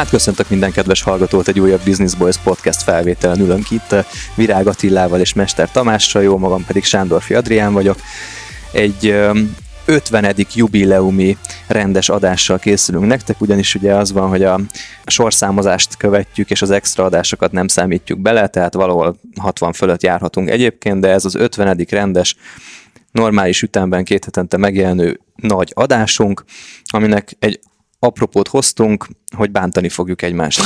[0.00, 3.94] Hát köszöntök minden kedves hallgatót egy újabb Business Boys podcast felvételen ülünk itt
[4.34, 8.00] Virág Attillával és Mester Tamással, jó magam pedig Sándorfi Adrián vagyok.
[8.72, 9.14] Egy
[9.90, 10.34] 50.
[10.54, 11.36] jubileumi
[11.66, 14.60] rendes adással készülünk nektek, ugyanis ugye az van, hogy a
[15.06, 21.00] sorszámozást követjük, és az extra adásokat nem számítjuk bele, tehát valahol 60 fölött járhatunk egyébként,
[21.00, 21.86] de ez az 50.
[21.88, 22.36] rendes
[23.12, 26.44] normális ütemben két hetente megjelenő nagy adásunk,
[26.84, 27.60] aminek egy
[28.02, 30.62] apropót hoztunk, hogy bántani fogjuk egymást.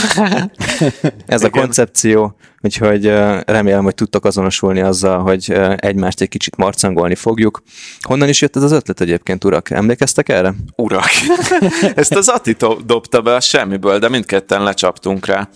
[1.27, 3.07] Ez a koncepció, úgyhogy
[3.47, 7.63] remélem, hogy tudtok azonosulni azzal, hogy egymást egy kicsit marcangolni fogjuk.
[8.01, 9.71] Honnan is jött ez az ötlet egyébként, urak?
[9.71, 10.55] Emlékeztek erre?
[10.77, 11.11] Urak!
[11.95, 15.49] Ezt az Ati dobta be a semmiből, de mindketten lecsaptunk rá.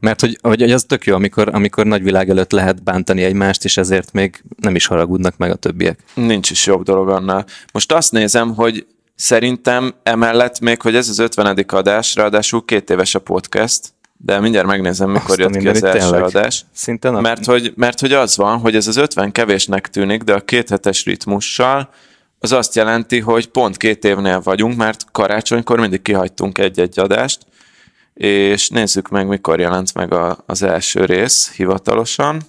[0.00, 4.12] Mert hogy, hogy az tök jó, amikor, amikor nagyvilág előtt lehet bántani egymást, és ezért
[4.12, 5.98] még nem is haragudnak meg a többiek.
[6.14, 7.46] Nincs is jobb dolog annál.
[7.72, 8.86] Most azt nézem, hogy
[9.22, 11.64] Szerintem emellett még, hogy ez az 50.
[11.66, 15.98] adás, ráadásul két éves a podcast, de mindjárt megnézem, mikor Azt jött ki az első
[15.98, 16.22] tényleg.
[16.22, 16.64] adás.
[16.72, 17.22] Szinte nap...
[17.22, 20.68] mert, hogy, mert hogy az van, hogy ez az 50 kevésnek tűnik, de a két
[20.68, 21.88] hetes ritmussal
[22.38, 27.40] az azt jelenti, hogy pont két évnél vagyunk, mert karácsonykor mindig kihagytunk egy-egy adást,
[28.14, 32.42] és nézzük meg, mikor jelent meg a, az első rész hivatalosan.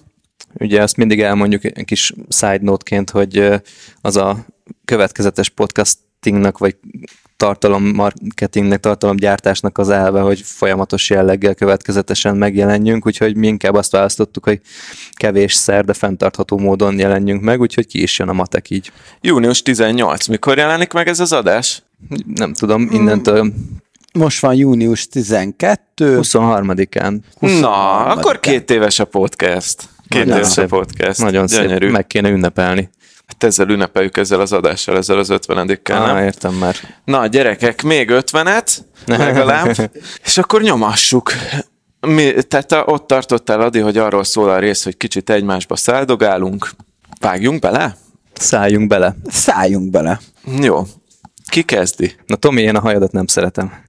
[0.58, 3.48] Ugye ezt mindig elmondjuk egy kis side note-ként, hogy
[4.00, 4.46] az a
[4.84, 6.76] következetes podcast marketingnek, vagy
[7.36, 14.60] tartalommarketingnek, tartalomgyártásnak az elve, hogy folyamatos jelleggel következetesen megjelenjünk, úgyhogy mi inkább azt választottuk, hogy
[15.12, 18.92] kevésszer, de fenntartható módon jelenjünk meg, úgyhogy ki is jön a matek így.
[19.20, 20.26] Június 18.
[20.26, 21.82] Mikor jelenik meg ez az adás?
[22.34, 23.52] Nem tudom, innentől
[24.12, 26.18] most van június 12.
[26.22, 27.18] 23-án.
[27.38, 29.88] 23 Na, akkor két éves a podcast.
[30.14, 30.64] Két Nagyon szép.
[30.64, 31.18] a podcast.
[31.18, 31.84] Nagyon Gyönyörű.
[31.84, 31.94] szép.
[31.94, 32.90] Meg kéne ünnepelni.
[33.26, 36.24] Hát ezzel ünnepeljük ezzel az adással, ezzel az ötvenedikkel, ah, nem?
[36.24, 36.76] értem már.
[37.04, 39.74] Na, gyerekek, még ötvenet, legalább,
[40.24, 41.32] és akkor nyomassuk.
[42.00, 46.70] Mi, tehát ott tartottál, Adi, hogy arról szól a rész, hogy kicsit egymásba száldogálunk.
[47.20, 47.96] Vágjunk bele?
[48.32, 49.16] Szálljunk bele.
[49.26, 50.20] Szálljunk bele.
[50.60, 50.82] Jó.
[51.48, 52.14] Ki kezdi?
[52.26, 53.72] Na Tomi, én a hajadat nem szeretem.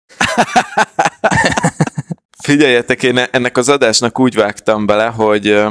[2.44, 5.66] Figyeljetek, én ennek az adásnak úgy vágtam bele, hogy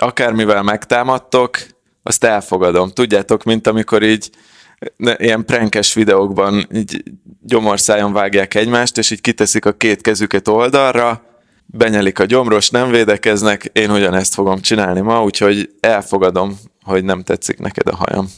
[0.00, 1.58] akármivel megtámadtok,
[2.02, 2.90] azt elfogadom.
[2.90, 4.30] Tudjátok, mint amikor így
[5.16, 7.02] ilyen prankes videókban így
[7.42, 11.22] gyomorszájon vágják egymást, és így kiteszik a két kezüket oldalra,
[11.66, 17.58] benyelik a gyomros, nem védekeznek, én ugyanezt fogom csinálni ma, úgyhogy elfogadom, hogy nem tetszik
[17.58, 18.26] neked a hajam.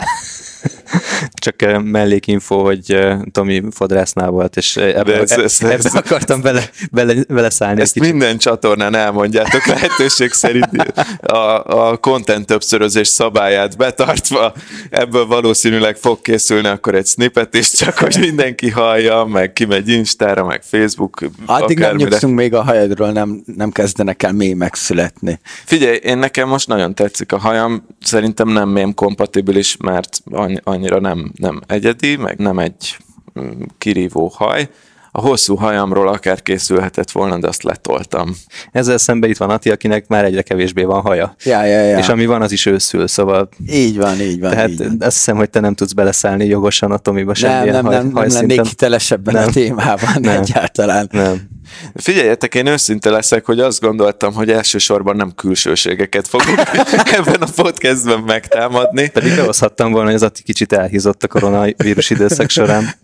[1.35, 5.95] Csak eh, mellékinfo, hogy eh, Tomi fodrásznál volt, és eh, ebbe, ez, ez, ebbe ez,
[5.95, 7.81] akartam bele, bele, beleszállni.
[7.81, 14.53] Ezt minden csatornán elmondjátok lehetőség szerint a, a content többszörözés szabályát betartva.
[14.91, 20.45] Ebből valószínűleg fog készülni akkor egy snippet is, csak hogy mindenki hallja, meg kimegy Instára,
[20.45, 21.21] meg Facebook.
[21.47, 25.41] Addig nem nyugszunk még a hajadról, nem, nem kezdenek el mély megszületni.
[25.65, 30.23] Figyelj, én nekem most nagyon tetszik a hajam, szerintem nem mém kompatibilis, mert
[30.63, 32.97] annyira nem, nem egyedi, meg nem egy
[33.41, 34.71] mm, kirívó haj.
[35.15, 38.37] A hosszú hajamról akár készülhetett volna, de azt letoltam.
[38.73, 41.35] Ezzel szemben itt van Ati, akinek már egyre kevésbé van haja.
[41.45, 41.99] Ja, ja, ja.
[41.99, 43.49] És ami van, az is őszül, szóval...
[43.69, 44.51] Így van, így van.
[44.51, 44.97] Tehát így van.
[45.01, 48.13] azt hiszem, hogy te nem tudsz beleszállni jogosan a Tomiba semmilyen nem, nem, haj, nem,
[48.13, 49.49] nem lennék hitelesebben nem.
[49.49, 50.41] a témában nem.
[50.41, 51.09] egyáltalán.
[51.11, 51.51] Nem.
[51.95, 56.59] Figyeljetek, én őszinte leszek, hogy azt gondoltam, hogy elsősorban nem külsőségeket fogunk
[57.19, 59.09] ebben a podcastben megtámadni.
[59.09, 62.95] Pedig behozhattam volna, hogy az Ati kicsit elhízott a koronavírus időszak során.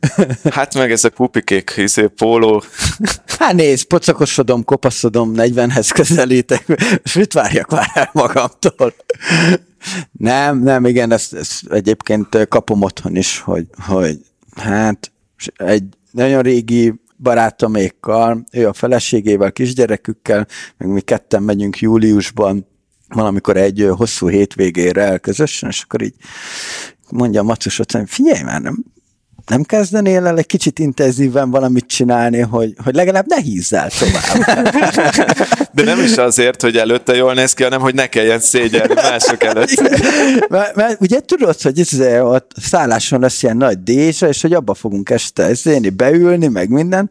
[0.50, 2.62] Hát meg ez a pupikék hiszé póló.
[3.38, 6.64] Hát nézd, pocakosodom, kopaszodom, 40-hez közelítek,
[7.02, 8.94] és mit várjak már el magamtól?
[10.12, 14.18] Nem, nem, igen, ezt, ezt egyébként kapom otthon is, hogy, hogy
[14.56, 15.12] hát
[15.56, 20.46] egy nagyon régi barátomékkal, ő a feleségével, kisgyerekükkel,
[20.76, 22.66] meg mi ketten megyünk júliusban
[23.08, 26.14] valamikor egy hosszú hétvégére el közösen, és akkor így
[27.10, 28.84] mondja a Macus hogy figyelj már, nem,
[29.48, 34.44] nem kezdenél el egy kicsit intenzíven valamit csinálni, hogy, hogy legalább ne hízzál tovább.
[35.74, 39.42] De nem is azért, hogy előtte jól néz ki, hanem hogy ne kelljen szégyelni mások
[39.42, 39.98] előtt.
[40.48, 44.74] mert, mert, ugye tudod, hogy ez, ott szálláson lesz ilyen nagy dézse, és hogy abba
[44.74, 47.10] fogunk este ezéni, beülni, meg minden,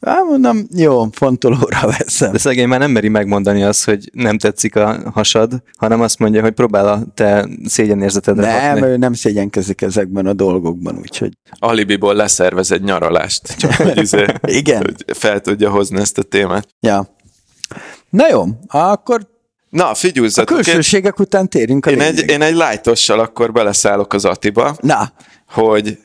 [0.00, 2.32] Hát mondom, jó, fontolóra veszem.
[2.32, 6.42] De szegény már nem meri megmondani azt, hogy nem tetszik a hasad, hanem azt mondja,
[6.42, 8.86] hogy próbál a te szégyenérzetedre Nem, hatni.
[8.86, 11.32] ő nem szégyenkezik ezekben a dolgokban, úgyhogy...
[11.50, 13.56] A alibiból leszervez egy nyaralást.
[13.56, 14.82] Csak hogy, izé, Igen.
[14.82, 16.68] hogy fel tudja hozni ezt a témát.
[16.80, 17.16] Ja.
[18.10, 19.20] Na jó, akkor
[19.70, 20.50] Na, figyeljetek.
[20.50, 24.76] A külsőségek én, után térünk a én egy, én egy lájtossal akkor beleszállok az Atiba.
[24.80, 25.12] Na.
[25.48, 25.98] Hogy,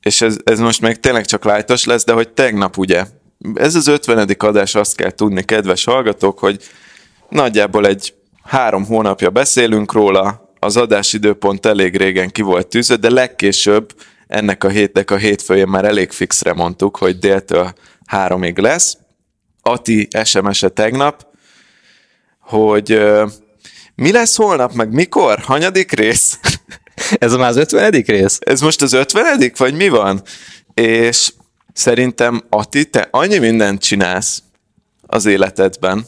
[0.00, 3.04] és ez, ez most még tényleg csak lájtos lesz, de hogy tegnap ugye,
[3.54, 4.36] ez az 50.
[4.38, 6.62] adás, azt kell tudni, kedves hallgatók, hogy
[7.28, 13.94] nagyjából egy három hónapja beszélünk róla, az adásidőpont elég régen ki volt tűzve, de legkésőbb
[14.26, 17.74] ennek a hétnek a hétfőjén már elég fixre mondtuk, hogy déltől
[18.06, 18.96] háromig lesz.
[19.62, 21.26] Ati SMS-e tegnap,
[22.40, 23.02] hogy
[23.94, 25.38] mi lesz holnap, meg mikor?
[25.38, 26.38] Hanyadik rész?
[27.18, 28.38] Ez már az ötvenedik rész?
[28.40, 30.22] Ez most az ötvenedik, vagy mi van?
[30.74, 31.32] És
[31.72, 34.42] szerintem, Ati, te annyi mindent csinálsz
[35.06, 36.06] az életedben,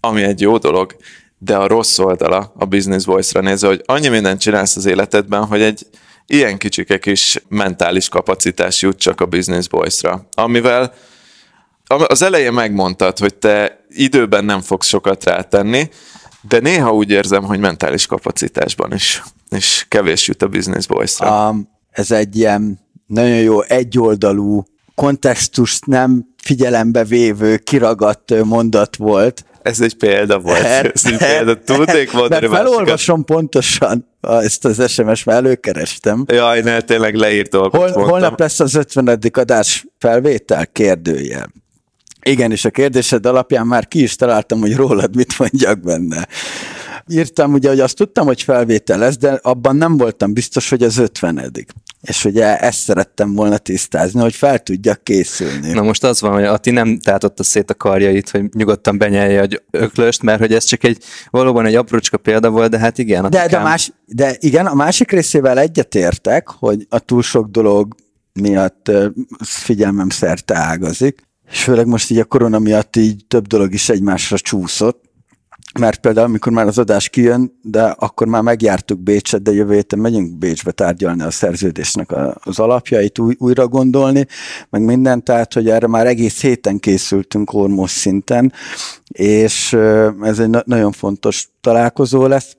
[0.00, 0.96] ami egy jó dolog,
[1.38, 5.62] de a rossz oldala a Business Voice-ra nézve, hogy annyi mindent csinálsz az életedben, hogy
[5.62, 5.86] egy
[6.26, 10.94] ilyen kicsike kis mentális kapacitás jut csak a Business Voice-ra, amivel
[11.86, 15.90] az elején megmondtad, hogy te időben nem fogsz sokat rátenni,
[16.48, 21.48] de néha úgy érzem, hogy mentális kapacitásban is, és kevés jut a Business Voice-ra.
[21.48, 29.44] Um, ez egy ilyen nagyon jó egyoldalú kontextust nem figyelembe vévő, kiragadt mondat volt.
[29.64, 30.58] Ez egy példa volt.
[30.58, 31.58] Her, ez egy példa.
[31.62, 36.24] Tudnék mondani Mert felolvasom pontosan ezt az SMS-t, mert előkerestem.
[36.26, 39.18] Jaj, ne, tényleg leírt dolgot Hol, Holnap lesz az 50.
[39.32, 40.66] adás felvétel?
[40.66, 41.52] Kérdőjel.
[42.22, 46.28] Igen, és a kérdésed alapján már ki is találtam, hogy rólad mit mondjak benne.
[47.08, 50.98] Írtam ugye, hogy azt tudtam, hogy felvétel lesz, de abban nem voltam biztos, hogy az
[50.98, 51.70] ötvenedik.
[52.04, 55.72] És ugye ezt szerettem volna tisztázni, hogy fel tudjak készülni.
[55.72, 59.48] Na most az van, hogy Ati nem tátotta szét a karjait, hogy nyugodtan benyelje a
[59.70, 63.30] öklöst, mert hogy ez csak egy valóban egy aprócska példa volt, de hát igen.
[63.30, 67.94] De, de, más, de igen, a másik részével egyetértek, hogy a túl sok dolog
[68.32, 68.90] miatt
[69.44, 74.38] figyelmem szerte ágazik, és főleg most így a korona miatt így több dolog is egymásra
[74.38, 75.02] csúszott,
[75.78, 79.98] mert például, amikor már az adás kijön, de akkor már megjártuk Bécset, de jövő héten
[79.98, 84.26] megyünk Bécsbe tárgyalni a szerződésnek az alapjait, új, újra gondolni,
[84.70, 88.52] meg mindent, tehát, hogy erre már egész héten készültünk ormos szinten,
[89.08, 89.72] és
[90.22, 92.56] ez egy nagyon fontos találkozó lesz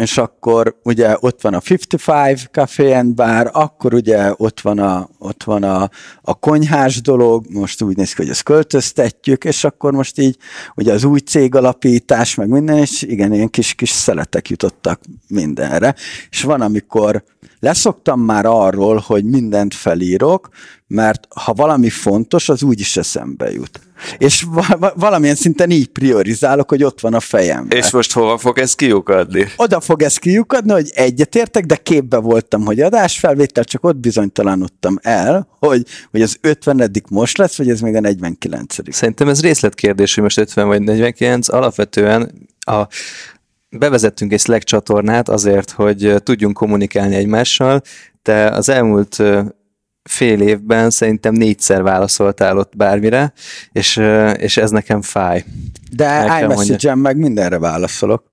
[0.00, 5.08] és akkor ugye ott van a 55 Café and Bar, akkor ugye ott van a,
[5.18, 5.90] ott van a,
[6.22, 10.36] a konyhás dolog, most úgy néz ki, hogy ezt költöztetjük, és akkor most így
[10.74, 15.94] ugye az új cég alapítás, meg minden, és igen, ilyen kis-kis szeletek jutottak mindenre,
[16.30, 17.24] és van, amikor
[17.60, 20.48] leszoktam már arról, hogy mindent felírok,
[20.86, 23.80] mert ha valami fontos, az úgyis eszembe jut.
[24.18, 24.46] És
[24.94, 27.78] valamilyen szinten így priorizálok, hogy ott van a fejemben.
[27.78, 29.46] És most hova fog ez kiukadni?
[29.56, 35.48] Oda fog ez kiukadni, hogy egyetértek, de képbe voltam, hogy adásfelvétel, csak ott bizonytalanodtam el,
[35.58, 40.22] hogy, hogy az 50 most lesz, vagy ez még a 49 Szerintem ez részletkérdés, hogy
[40.22, 41.48] most 50 vagy 49.
[41.48, 42.86] Alapvetően a,
[43.70, 47.82] bevezettünk egy Slack csatornát azért, hogy tudjunk kommunikálni egymással,
[48.22, 49.22] te az elmúlt
[50.10, 53.32] fél évben szerintem négyszer válaszoltál ott bármire,
[53.72, 54.00] és,
[54.36, 55.44] és ez nekem fáj.
[55.96, 58.28] De iMessage-en meg mindenre válaszolok.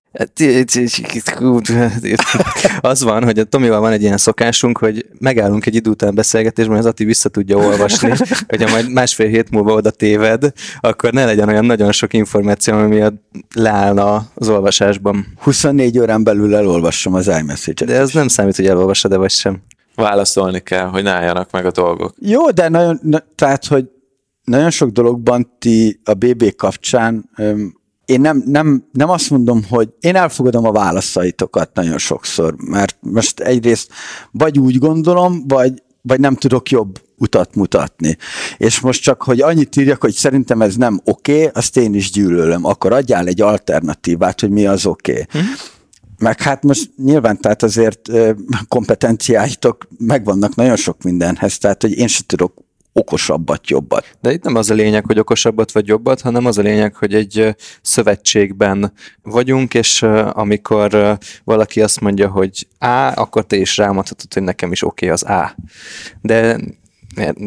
[2.82, 6.78] Az van, hogy a Tomival van egy ilyen szokásunk, hogy megállunk egy idő után beszélgetésben,
[6.78, 8.14] az Ati vissza tudja olvasni,
[8.48, 12.88] hogyha majd másfél hét múlva oda téved, akkor ne legyen olyan nagyon sok információ, ami
[12.88, 13.22] miatt
[13.56, 15.26] leállna az olvasásban.
[15.40, 17.86] 24 órán belül elolvasom az iMessage-et.
[17.86, 19.62] De ez nem számít, hogy elolvassad de vagy sem
[20.02, 22.14] válaszolni kell, hogy ne álljanak meg a dolgok.
[22.20, 23.90] Jó, de nagyon, na, tehát, hogy
[24.44, 27.76] nagyon sok dologban ti a BB kapcsán öm,
[28.06, 33.40] én nem, nem, nem azt mondom, hogy én elfogadom a válaszaitokat nagyon sokszor, mert most
[33.40, 33.92] egyrészt
[34.32, 38.18] vagy úgy gondolom, vagy, vagy nem tudok jobb utat mutatni.
[38.58, 42.12] És most csak, hogy annyit írjak, hogy szerintem ez nem oké, okay, azt én is
[42.12, 42.66] gyűlölöm.
[42.66, 45.12] Akkor adjál egy alternatívát, hogy mi az oké.
[45.12, 45.42] Okay.
[45.42, 45.48] Hm?
[46.18, 48.10] Meg hát most nyilván tehát azért
[48.68, 52.54] kompetenciáitok megvannak nagyon sok mindenhez, tehát hogy én sem tudok
[52.94, 54.18] okosabbat, jobbat.
[54.22, 57.14] De itt nem az a lényeg, hogy okosabbat vagy jobbat, hanem az a lényeg, hogy
[57.14, 64.44] egy szövetségben vagyunk, és amikor valaki azt mondja, hogy A, akkor te is rámadhatod, hogy
[64.44, 65.56] nekem is oké okay az A.
[66.22, 66.60] De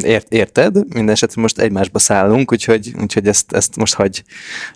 [0.04, 0.74] Ért, érted?
[0.74, 4.22] Mindenesetre most egymásba szállunk, úgyhogy, úgyhogy ezt, ezt most hagy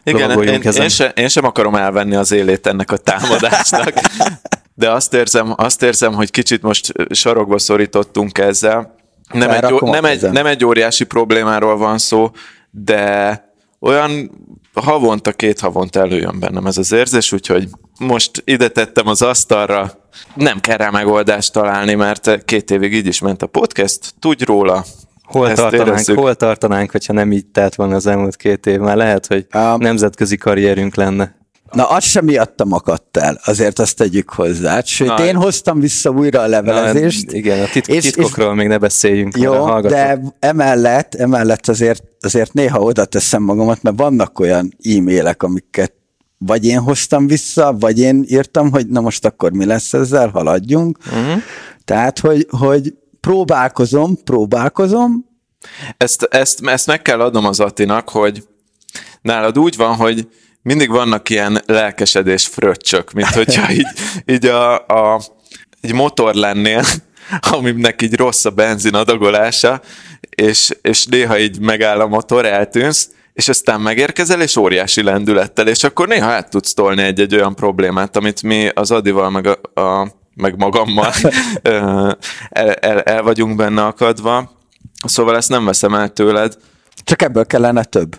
[0.04, 0.82] Igen, én, ezen.
[0.82, 3.92] Én, se, én sem akarom elvenni az élét ennek a támadásnak,
[4.74, 8.94] de azt érzem, azt érzem, hogy kicsit most sarokba szorítottunk ezzel.
[9.32, 12.30] Nem egy, nem, egy, nem egy óriási problémáról van szó,
[12.70, 13.42] de
[13.80, 14.30] olyan
[14.72, 20.03] havonta, két havonta előjön bennem ez az érzés, úgyhogy most ide tettem az asztalra
[20.35, 24.85] Nem kell rá megoldást találni, mert két évig így is ment a podcast, tudj róla,
[25.25, 28.78] Hol tartanánk, hol tartanánk, hogyha nem így telt volna az elmúlt két év?
[28.78, 31.35] Már lehet, hogy um, nemzetközi karrierünk lenne.
[31.73, 34.80] Na, az sem miattam akadt el, azért azt tegyük hozzá.
[34.85, 37.26] Sőt, Na, én hoztam vissza újra a levelezést.
[37.26, 39.37] Na, igen, a titk- és, titkokról és, még ne beszéljünk.
[39.37, 45.92] Jó, de emellett, emellett azért, azért néha oda teszem magamat, mert vannak olyan e-mailek, amiket
[46.46, 50.98] vagy én hoztam vissza, vagy én írtam, hogy na most akkor mi lesz ezzel, haladjunk.
[51.06, 51.42] Uh-huh.
[51.84, 55.24] Tehát, hogy, hogy próbálkozom, próbálkozom.
[55.96, 58.44] Ezt, ezt, ezt meg kell adnom az Attinak, hogy
[59.22, 60.28] nálad úgy van, hogy
[60.62, 63.88] mindig vannak ilyen lelkesedés fröccsök, mint hogyha így,
[64.26, 65.20] így a, a,
[65.80, 66.84] egy motor lennél,
[67.56, 69.80] aminek így rossz a benzin adagolása,
[70.30, 75.85] és, és néha így megáll a motor, eltűnsz, és aztán megérkezel, és óriási lendülettel, és
[75.85, 80.12] akkor néha át tudsz tolni egy-egy olyan problémát, amit mi az Adival, meg, a, a,
[80.35, 81.12] meg magammal
[81.62, 82.17] el,
[82.73, 84.61] el, el vagyunk benne akadva.
[85.07, 86.57] Szóval ezt nem veszem el tőled.
[87.05, 88.17] Csak ebből kellene több.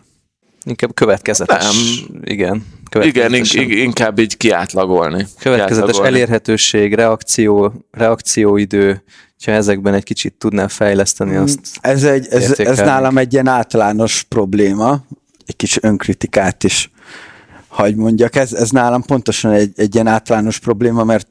[0.63, 1.63] Inkább következetes.
[1.63, 2.21] Nem.
[2.23, 2.65] Igen.
[3.01, 3.33] Igen,
[3.67, 5.27] inkább így kiátlagolni.
[5.39, 6.07] Következetes kiátlagolni.
[6.07, 9.03] elérhetőség, reakció, reakcióidő,
[9.45, 13.47] ha ezekben egy kicsit tudnál fejleszteni, mm, azt Ez, egy, ez, ez nálam egy ilyen
[13.47, 15.03] általános probléma,
[15.45, 16.91] egy kis önkritikát is
[17.67, 18.35] hagy mondjak.
[18.35, 21.27] Ez, ez nálam pontosan egy, egy ilyen általános probléma, mert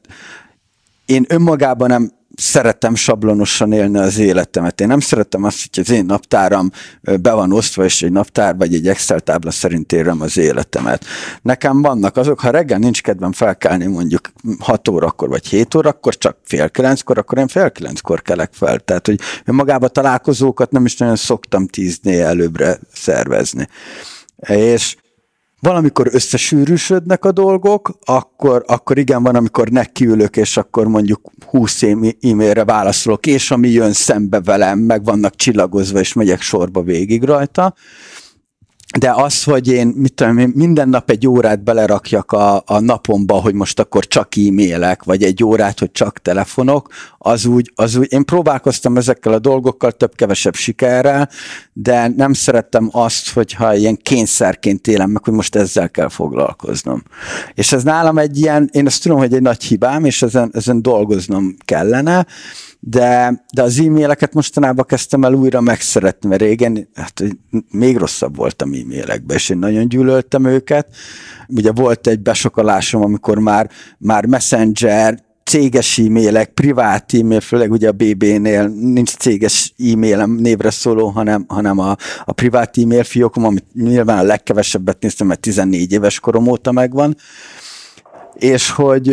[1.05, 4.81] én önmagában nem szeretem sablonosan élni az életemet.
[4.81, 8.73] Én nem szeretem azt, hogy az én naptáram be van osztva, és egy naptár vagy
[8.73, 11.05] egy Excel tábla szerint érem az életemet.
[11.41, 16.37] Nekem vannak azok, ha reggel nincs kedvem felkelni mondjuk 6 órakor vagy 7 órakor, csak
[16.43, 18.79] fél kilenckor, akkor én fél kilenckor kelek fel.
[18.79, 23.67] Tehát, hogy magába találkozókat nem is nagyon szoktam tíznél előbbre szervezni.
[24.47, 24.95] És
[25.65, 31.83] valamikor összesűrűsödnek a dolgok, akkor, akkor igen, van, amikor nekiülök, és akkor mondjuk 20
[32.21, 37.73] e-mailre válaszolok, és ami jön szembe velem, meg vannak csillagozva, és megyek sorba végig rajta
[38.99, 43.33] de az, hogy én, mit tudom, én minden nap egy órát belerakjak a, a napomba,
[43.33, 48.07] hogy most akkor csak e-mailek, vagy egy órát, hogy csak telefonok, az úgy, az úgy,
[48.13, 51.29] én próbálkoztam ezekkel a dolgokkal több-kevesebb sikerrel,
[51.73, 57.03] de nem szerettem azt, hogyha ilyen kényszerként élem meg, hogy most ezzel kell foglalkoznom.
[57.53, 60.81] És ez nálam egy ilyen, én ezt tudom, hogy egy nagy hibám, és ezen, ezen
[60.81, 62.25] dolgoznom kellene,
[62.79, 67.23] de, de az e-maileket mostanában kezdtem el újra megszeretni, mert régen hát,
[67.71, 70.87] még rosszabb voltam e-mailekben, és én nagyon gyűlöltem őket.
[71.47, 77.91] Ugye volt egy besokalásom, amikor már, már Messenger, céges e-mailek, privát e-mail, főleg ugye a
[77.91, 84.17] BB-nél nincs céges e-mailem névre szóló, hanem, hanem a, a privát e-mail fiókom, amit nyilván
[84.17, 87.15] a legkevesebbet néztem, mert 14 éves korom óta megvan,
[88.35, 89.07] és hogy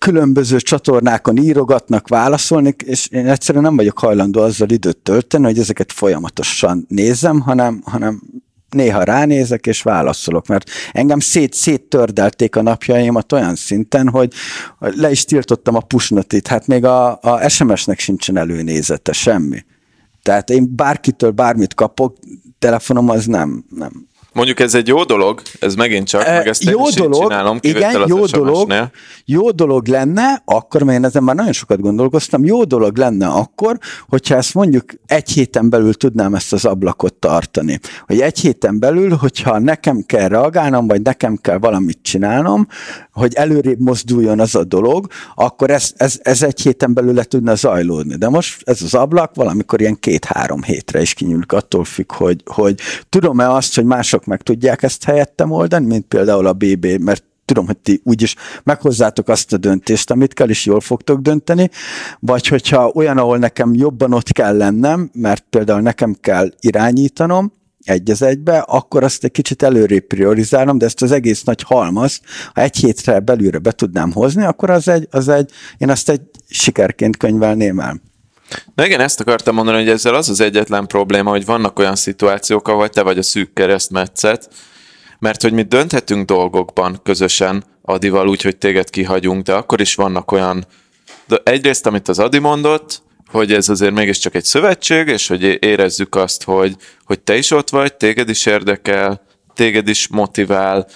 [0.00, 5.92] különböző csatornákon írogatnak, válaszolni, és én egyszerűen nem vagyok hajlandó azzal időt tölteni, hogy ezeket
[5.92, 8.22] folyamatosan nézem, hanem, hanem
[8.70, 14.32] néha ránézek és válaszolok, mert engem szét, széttördelték a napjaimat olyan szinten, hogy
[14.78, 19.64] le is tiltottam a pusnotit, hát még a, a SMS-nek sincsen előnézete, semmi.
[20.22, 22.16] Tehát én bárkitől bármit kapok,
[22.58, 26.64] telefonom az nem, nem, Mondjuk ez egy jó dolog, ez megint csak, e, meg ezt
[26.64, 28.72] jó én dolog, csinálom, igen, jó dolog,
[29.24, 33.78] jó dolog lenne, akkor, mert én ezen már nagyon sokat gondolkoztam, jó dolog lenne akkor,
[34.08, 37.80] hogyha ezt mondjuk egy héten belül tudnám ezt az ablakot tartani.
[38.06, 42.66] Hogy egy héten belül, hogyha nekem kell reagálnom, vagy nekem kell valamit csinálnom,
[43.12, 47.54] hogy előrébb mozduljon az a dolog, akkor ez, ez, ez egy héten belül le tudna
[47.54, 48.16] zajlódni.
[48.16, 52.80] De most ez az ablak valamikor ilyen két-három hétre is kinyúlik, attól függ, hogy, hogy
[53.08, 57.66] tudom-e azt, hogy mások meg tudják ezt helyettem oldani, mint például a BB, mert tudom,
[57.66, 61.70] hogy ti úgyis meghozzátok azt a döntést, amit kell, és jól fogtok dönteni,
[62.20, 67.52] vagy hogyha olyan, ahol nekem jobban ott kell lennem, mert például nekem kell irányítanom,
[67.84, 72.20] egy az egybe, akkor azt egy kicsit előrébb priorizálnom, de ezt az egész nagy halmaz,
[72.54, 76.20] ha egy hétre belülre be tudnám hozni, akkor az egy, az egy én azt egy
[76.48, 78.00] sikerként könyvelném el.
[78.74, 82.68] Na igen, ezt akartam mondani, hogy ezzel az az egyetlen probléma, hogy vannak olyan szituációk,
[82.68, 84.48] ahol te vagy a szűk keresztmetszet,
[85.18, 90.32] mert hogy mi dönthetünk dolgokban közösen Adival úgy, hogy téged kihagyunk, de akkor is vannak
[90.32, 90.66] olyan,
[91.26, 96.14] de egyrészt, amit az Adi mondott, hogy ez azért mégiscsak egy szövetség, és hogy érezzük
[96.14, 99.22] azt, hogy, hogy te is ott vagy, téged is érdekel,
[99.54, 100.86] téged is motivál,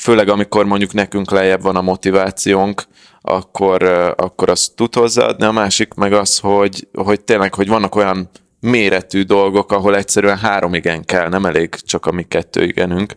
[0.00, 2.82] főleg amikor mondjuk nekünk lejjebb van a motivációnk,
[3.28, 3.82] akkor,
[4.16, 5.44] akkor azt tud hozzáadni.
[5.44, 8.30] A másik meg az, hogy, hogy tényleg, hogy vannak olyan
[8.60, 13.14] méretű dolgok, ahol egyszerűen három igen kell, nem elég csak a mi kettő igenünk.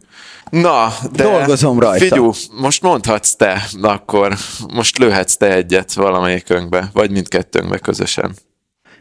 [0.50, 2.06] Na, de Dolgozom rajta.
[2.06, 4.38] Figyú, most mondhatsz te, akkor
[4.74, 8.36] most lőhetsz te egyet valamelyikünkbe, vagy mindkettőnkbe közösen.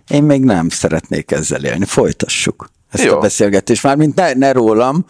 [0.09, 1.85] Én még nem szeretnék ezzel élni.
[1.85, 3.17] Folytassuk ezt Jó.
[3.17, 3.83] a beszélgetést.
[3.83, 5.05] Mármint ne, ne rólam.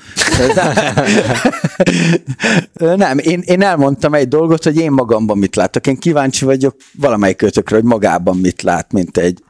[2.72, 5.86] nem, én, én elmondtam egy dolgot, hogy én magamban mit látok.
[5.86, 9.42] Én kíváncsi vagyok valamelyik ötökre, hogy magában mit lát, mint egy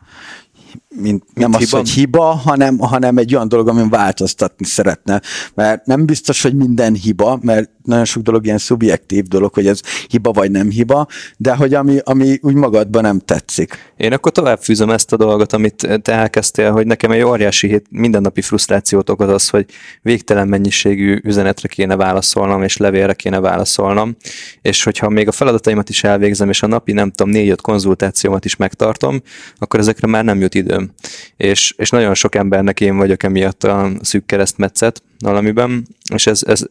[1.00, 1.76] mint, nem mint az, hiba?
[1.76, 5.20] hogy hiba, hanem, hanem egy olyan dolog, amin változtatni szeretne.
[5.54, 9.80] Mert nem biztos, hogy minden hiba, mert nagyon sok dolog ilyen szubjektív dolog, hogy ez
[10.08, 13.92] hiba vagy nem hiba, de hogy ami, ami úgy magadban nem tetszik.
[13.96, 17.86] Én akkor tovább fűzöm ezt a dolgot, amit te elkezdtél, hogy nekem egy óriási hét,
[17.90, 19.66] mindennapi frusztrációt okoz az, hogy
[20.02, 24.16] végtelen mennyiségű üzenetre kéne válaszolnom, és levélre kéne válaszolnom,
[24.62, 28.56] és hogyha még a feladataimat is elvégzem, és a napi nem tudom, négy-öt konzultációmat is
[28.56, 29.22] megtartom,
[29.58, 30.89] akkor ezekre már nem jut időm.
[31.36, 36.64] És, és nagyon sok embernek én vagyok emiatt a szűk keresztmetszet valamiben, és ez, ez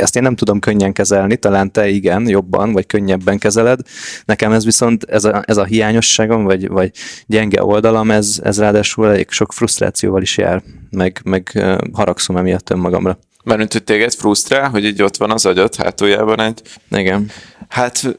[0.00, 3.80] ezt én nem tudom könnyen kezelni, talán te igen, jobban, vagy könnyebben kezeled.
[4.24, 6.90] Nekem ez viszont, ez a, ez a hiányosságom, vagy, vagy
[7.26, 13.18] gyenge oldalam, ez, ez ráadásul elég sok frusztrációval is jár, meg, meg haragszom emiatt önmagamra.
[13.44, 16.62] Mert hogy téged frusztrál, hogy így ott van az agyat hátuljában egy...
[16.90, 17.30] Igen.
[17.68, 18.18] Hát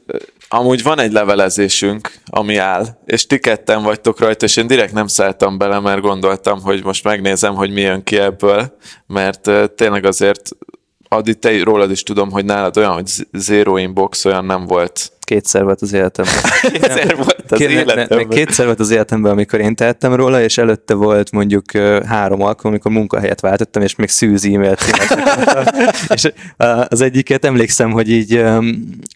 [0.54, 5.06] amúgy van egy levelezésünk, ami áll, és ti ketten vagytok rajta, és én direkt nem
[5.06, 10.50] szálltam bele, mert gondoltam, hogy most megnézem, hogy mi jön ki ebből, mert tényleg azért
[11.12, 15.12] Adi, te rólad is tudom, hogy nálad olyan, hogy zero inbox olyan nem volt.
[15.20, 16.34] Kétszer volt az életemben.
[16.72, 18.28] kétszer volt az életemben.
[18.28, 21.72] Kétszer volt az életemben, amikor én tehettem róla, és előtte volt mondjuk
[22.06, 24.76] három alkalom, amikor munkahelyet váltottam, és még szűz e-mail
[26.14, 26.32] És
[26.88, 28.44] az egyiket emlékszem, hogy így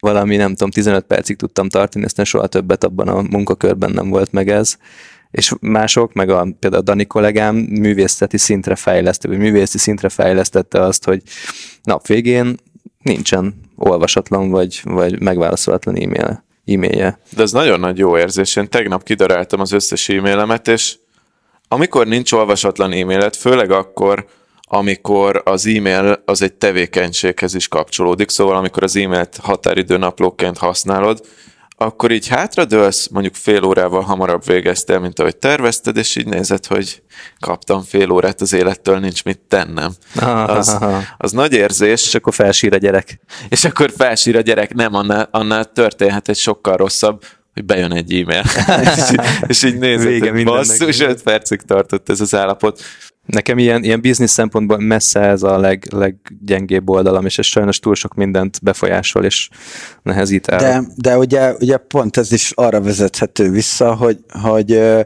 [0.01, 4.33] valami, nem tudom, 15 percig tudtam tartani, aztán soha többet abban a munkakörben nem volt
[4.33, 4.77] meg ez
[5.37, 10.81] és mások, meg a, például a Dani kollégám művészeti szintre fejlesztette, vagy művészi szintre fejlesztette
[10.81, 11.23] azt, hogy
[11.83, 12.57] nap végén
[13.03, 17.19] nincsen olvasatlan vagy, vagy megválaszolatlan e-mail, e-mailje.
[17.31, 18.57] De ez nagyon nagy jó érzés.
[18.57, 20.97] Én tegnap kidaráltam az összes e-mailemet, és
[21.69, 24.27] amikor nincs olvasatlan e-mailet, főleg akkor,
[24.61, 31.21] amikor az e-mail az egy tevékenységhez is kapcsolódik, szóval amikor az e-mailt határidő naplóként használod,
[31.79, 37.03] akkor így hátradőlsz, mondjuk fél órával hamarabb végeztél, mint ahogy tervezted, és így nézed, hogy
[37.41, 39.93] kaptam fél órát az élettől, nincs mit tennem.
[40.47, 40.79] Az,
[41.17, 42.07] az nagy érzés.
[42.07, 43.21] És akkor felsír a gyerek.
[43.49, 48.13] És akkor felsír a gyerek, nem, annál, annál történhet egy sokkal rosszabb, hogy bejön egy
[48.13, 48.43] e-mail.
[48.97, 49.13] és,
[49.47, 52.81] és így nézed, Vége hogy basszus, 5 percig tartott ez az állapot.
[53.27, 57.95] Nekem ilyen, ilyen biznisz szempontból messze ez a leg, leggyengébb oldalam, és ez sajnos túl
[57.95, 59.49] sok mindent befolyásol, és
[60.03, 60.59] nehezít el.
[60.59, 65.01] De, de ugye, ugye pont ez is arra vezethető vissza, hogy, hogy ö,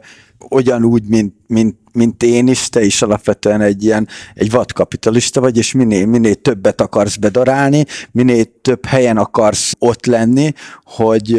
[0.49, 5.73] ugyanúgy, mint, mint, mint én is, te is alapvetően egy ilyen egy vadkapitalista vagy, és
[5.73, 10.53] minél, minél többet akarsz bedarálni, minél több helyen akarsz ott lenni,
[10.85, 11.33] hogy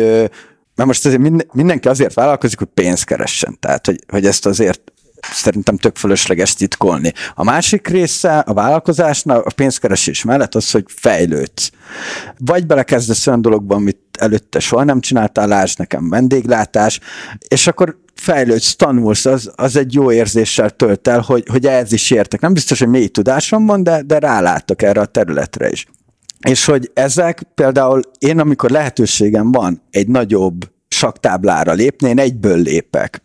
[0.76, 3.58] mert most azért mindenki azért vállalkozik, hogy pénzt keressen.
[3.60, 4.91] Tehát, hogy, hogy ezt azért
[5.22, 7.14] szerintem tök fölösleges titkolni.
[7.36, 11.72] A másik része a vállalkozásnál a pénzkeresés mellett az, hogy fejlődsz.
[12.38, 17.00] Vagy belekezdesz olyan dologban, amit előtte soha nem csináltál, lásd nekem vendéglátás,
[17.48, 22.12] és akkor fejlődsz, tanulsz, az, az egy jó érzéssel tölt el, hogy, hogy ez is
[22.12, 22.40] értek.
[22.40, 25.86] Nem biztos, hogy mély tudásom van, de, de rálátok erre a területre is.
[26.48, 33.22] És hogy ezek például én, amikor lehetőségem van egy nagyobb saktáblára lépni, én egyből lépek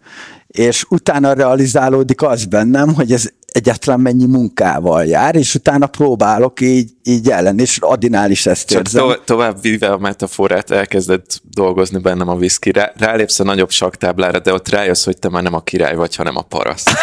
[0.58, 6.90] és utána realizálódik az bennem, hogy ez egyáltalán mennyi munkával jár, és utána próbálok így,
[7.02, 9.02] így ellen, és Adinál is ezt Csak érzem.
[9.02, 14.38] To- tovább vive a metaforát, elkezded dolgozni bennem a viszki, Rá, rálépsz a nagyobb saktáblára,
[14.38, 16.90] de ott rájössz, hogy te már nem a király vagy, hanem a paraszt.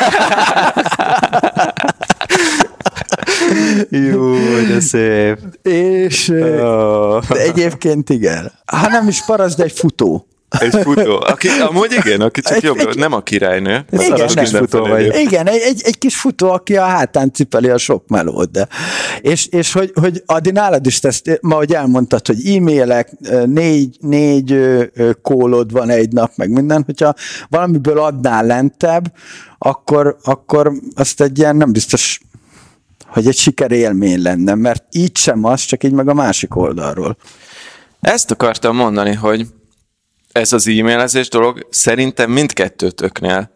[3.90, 4.36] Jó,
[4.68, 5.38] de szép.
[5.62, 7.28] És oh.
[7.28, 8.52] de egyébként igen.
[8.66, 10.28] Ha nem is paraszt, de egy futó.
[10.60, 11.24] Egy futó.
[11.28, 13.86] Aki, amúgy igen, aki csak egy, jobb, egy, nem a királynő.
[13.92, 15.16] Igen, kis futó vagy.
[15.16, 18.52] Igen, egy, egy, egy kis futó, aki a hátán cipeli a sok melót.
[18.52, 18.68] De.
[19.22, 23.10] És, és hogy, hogy Adi, nálad is ezt, ma, hogy elmondtad, hogy e-mailek,
[23.46, 24.58] négy, négy
[25.22, 27.14] kólod van egy nap, meg minden, hogyha
[27.50, 29.14] valamiből adnál lentebb,
[29.58, 32.20] akkor, akkor azt egy ilyen nem biztos
[33.08, 37.18] hogy egy sikerélmény lenne, mert így sem az, csak így meg a másik oldalról.
[38.02, 39.48] Ezt akartam mondani, hogy
[40.34, 43.52] ez az e-mailezés dolog szerintem mindkettőtöknél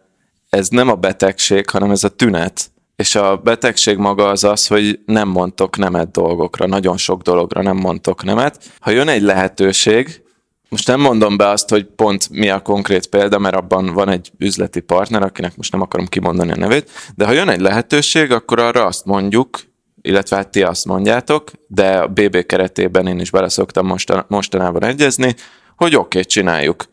[0.48, 2.70] ez nem a betegség, hanem ez a tünet.
[2.96, 7.76] És a betegség maga az az, hogy nem mondtok nemet dolgokra, nagyon sok dologra nem
[7.76, 8.72] mondtok nemet.
[8.80, 10.22] Ha jön egy lehetőség,
[10.68, 14.32] most nem mondom be azt, hogy pont mi a konkrét példa, mert abban van egy
[14.38, 18.58] üzleti partner, akinek most nem akarom kimondani a nevét, de ha jön egy lehetőség, akkor
[18.58, 19.60] arra azt mondjuk,
[20.02, 24.84] illetve hát ti azt mondjátok, de a BB keretében én is bele szoktam mostan, mostanában
[24.84, 25.34] egyezni,
[25.78, 26.84] hogy oké, okay, csináljuk.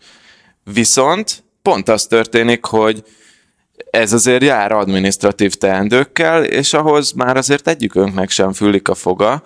[0.63, 3.04] Viszont pont az történik, hogy
[3.89, 9.43] ez azért jár administratív teendőkkel, és ahhoz már azért egyikünknek sem fülik a foga,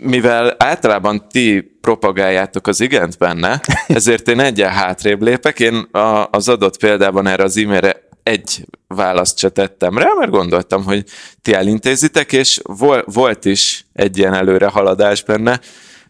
[0.00, 5.60] mivel általában ti propagáljátok az igent benne, ezért én egyen hátrébb lépek.
[5.60, 10.84] Én a, az adott példában erre az e-mailre egy választ se tettem rá, mert gondoltam,
[10.84, 11.04] hogy
[11.42, 15.60] ti elintézitek, és vol, volt is egy ilyen előrehaladás benne,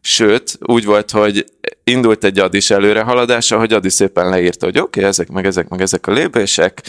[0.03, 1.45] Sőt, úgy volt, hogy
[1.85, 5.81] indult egy adis előrehaladása, hogy Adi szépen leírta, hogy oké, okay, ezek meg ezek meg
[5.81, 6.83] ezek a lépések,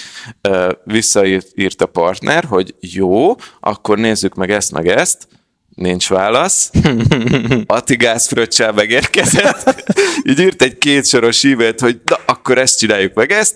[0.84, 5.28] visszaírt a partner, hogy jó, akkor nézzük meg ezt meg ezt,
[5.76, 6.72] Nincs válasz.
[7.66, 9.84] Ati gázfröccsel megérkezett.
[10.24, 13.56] Így írt egy kétsoros e hogy na, akkor ezt csináljuk meg ezt.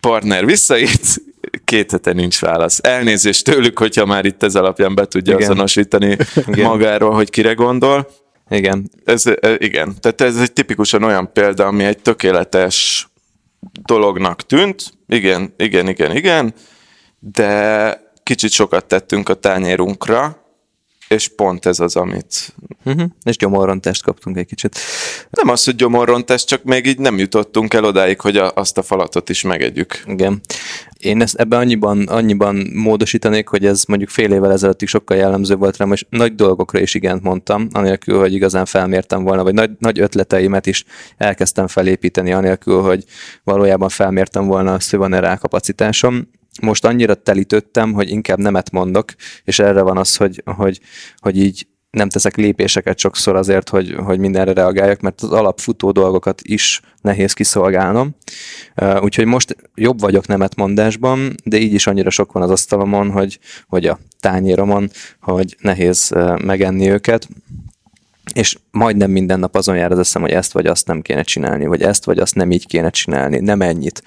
[0.00, 1.20] Partner visszaírt,
[1.64, 2.78] két hete nincs válasz.
[2.82, 5.50] Elnézést tőlük, hogyha már itt ez alapján be tudja igen.
[5.50, 6.66] azonosítani igen.
[6.66, 8.08] magáról, hogy kire gondol.
[8.48, 8.90] Igen.
[9.04, 9.24] Ez,
[9.58, 9.94] igen.
[10.00, 13.08] Tehát ez egy tipikusan olyan példa, ami egy tökéletes
[13.84, 14.92] dolognak tűnt.
[15.06, 16.54] Igen, igen, igen, igen.
[17.18, 20.43] De kicsit sokat tettünk a tányérunkra,
[21.14, 22.54] és pont ez az, amit...
[22.84, 23.10] Uh-huh.
[23.22, 24.78] És gyomorrontást kaptunk egy kicsit.
[25.30, 28.82] Nem az, hogy gyomorrontást, csak még így nem jutottunk el odáig, hogy a, azt a
[28.82, 30.02] falatot is megegyük.
[30.06, 30.40] Igen.
[30.98, 35.76] Én ezt ebben annyiban, annyiban módosítanék, hogy ez mondjuk fél évvel ezelőttig sokkal jellemző volt
[35.76, 40.00] rám, és nagy dolgokra is igent mondtam, anélkül, hogy igazán felmértem volna, vagy nagy, nagy
[40.00, 40.84] ötleteimet is
[41.16, 43.04] elkezdtem felépíteni, anélkül, hogy
[43.44, 46.28] valójában felmértem volna azt, hogy van-e rá kapacitásom
[46.62, 49.14] most annyira telítöttem, hogy inkább nemet mondok,
[49.44, 50.80] és erre van az, hogy, hogy,
[51.16, 56.40] hogy így nem teszek lépéseket sokszor azért, hogy, hogy mindenre reagáljak, mert az alapfutó dolgokat
[56.42, 58.16] is nehéz kiszolgálnom.
[59.00, 63.86] Úgyhogy most jobb vagyok nemetmondásban, de így is annyira sok van az asztalomon, hogy, hogy
[63.86, 64.90] a tányéromon,
[65.20, 66.12] hogy nehéz
[66.44, 67.28] megenni őket
[68.32, 71.66] és majdnem minden nap azon jár az eszem, hogy ezt vagy azt nem kéne csinálni,
[71.66, 74.02] vagy ezt vagy azt nem így kéne csinálni, nem ennyit.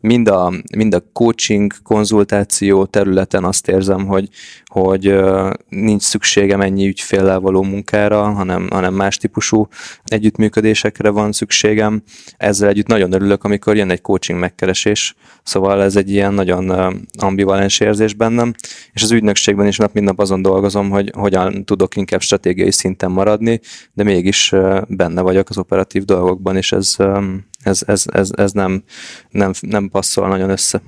[0.00, 4.28] Mind a, mind a coaching, konzultáció területen azt érzem, hogy,
[4.70, 5.14] hogy
[5.68, 9.68] nincs szükségem ennyi ügyféllel való munkára, hanem, hanem más típusú
[10.04, 12.02] együttműködésekre van szükségem.
[12.36, 17.80] Ezzel együtt nagyon örülök, amikor jön egy coaching megkeresés, szóval ez egy ilyen nagyon ambivalens
[17.80, 18.52] érzés bennem,
[18.92, 23.10] és az ügynökségben is nap mint nap azon dolgozom, hogy hogyan tudok inkább stratégiai szinten
[23.10, 23.60] maradni,
[23.92, 24.52] de mégis
[24.88, 26.96] benne vagyok az operatív dolgokban, és ez,
[27.62, 28.82] ez, ez, ez, ez nem,
[29.30, 30.82] nem, nem passzol nagyon össze.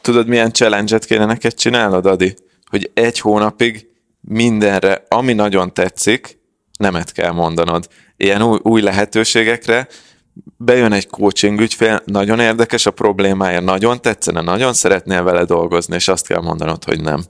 [0.00, 2.34] Tudod, milyen challenge-et kéne neked csinálnod, Adi?
[2.74, 3.88] Hogy egy hónapig
[4.20, 6.38] mindenre, ami nagyon tetszik,
[6.78, 7.88] nemet kell mondanod.
[8.16, 9.88] Ilyen új, új lehetőségekre,
[10.56, 16.08] bejön egy coaching ügyfél, nagyon érdekes a problémája, nagyon tetszene, nagyon szeretnél vele dolgozni, és
[16.08, 17.24] azt kell mondanod, hogy nem.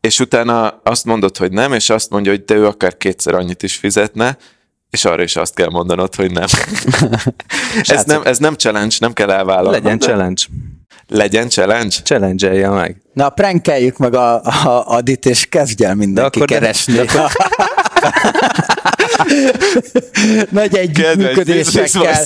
[0.00, 3.62] És utána azt mondod, hogy nem, és azt mondja, hogy de ő akár kétszer annyit
[3.62, 4.36] is fizetne,
[4.90, 6.46] és arra is azt kell mondanod, hogy nem.
[7.82, 9.82] ez, nem ez nem challenge, nem kell elvállalni.
[9.82, 10.42] Legyen challenge.
[11.08, 11.96] Legyen challenge?
[12.02, 12.96] challenge meg.
[13.12, 16.94] Na, prankeljük meg a, a Adit, és kezdj el mindenki keresni.
[16.94, 17.30] De, de akkor...
[20.50, 22.24] Nagy együttműködésekkel.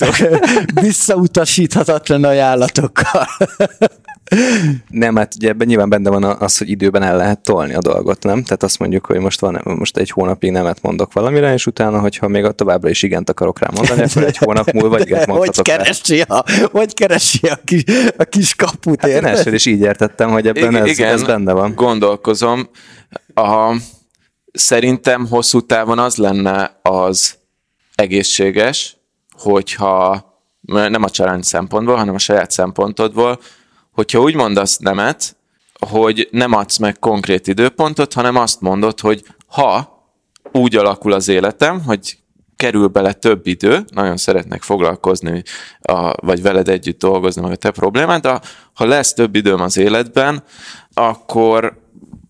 [0.80, 3.26] Visszautasíthatatlan ajánlatokkal.
[4.88, 8.22] Nem, hát ugye ebben nyilván benne van az, hogy időben el lehet tolni a dolgot,
[8.22, 8.42] nem?
[8.42, 12.28] Tehát azt mondjuk, hogy most van, most egy hónapig nemet mondok valamire, és utána, hogyha
[12.28, 15.76] még a továbbra is igent akarok rá mondani, akkor egy hónap múlva igent mondhatok hogy
[15.76, 17.84] keresi, a, hogy keresi a kis,
[18.16, 21.22] a kis kaput, hát én első is így értettem, hogy ebben igen, ez, igen, ez
[21.22, 21.74] benne van.
[21.74, 22.68] gondolkozom.
[23.34, 23.76] A,
[24.52, 27.34] szerintem hosszú távon az lenne az
[27.94, 28.96] egészséges,
[29.32, 30.30] hogyha
[30.62, 33.40] nem a család szempontból, hanem a saját szempontodból,
[33.92, 35.36] hogyha úgy mondasz nemet,
[35.88, 40.00] hogy nem adsz meg konkrét időpontot, hanem azt mondod, hogy ha
[40.52, 42.16] úgy alakul az életem, hogy
[42.56, 45.42] kerül bele több idő, nagyon szeretnek foglalkozni,
[45.80, 48.40] a, vagy veled együtt dolgozni, meg a te problémád, de
[48.74, 50.42] ha lesz több időm az életben,
[50.94, 51.80] akkor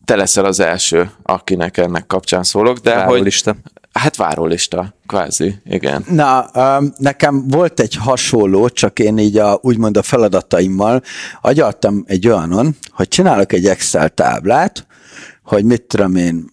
[0.05, 2.79] te leszel az első, akinek ennek kapcsán szólok.
[2.79, 3.51] De Várólista.
[3.51, 6.05] hogy, Hát várólista, kvázi, igen.
[6.09, 11.03] Na, um, nekem volt egy hasonló, csak én így a, úgymond a feladataimmal
[11.41, 14.87] agyaltam egy olyanon, hogy csinálok egy Excel táblát,
[15.43, 16.51] hogy mit tudom én,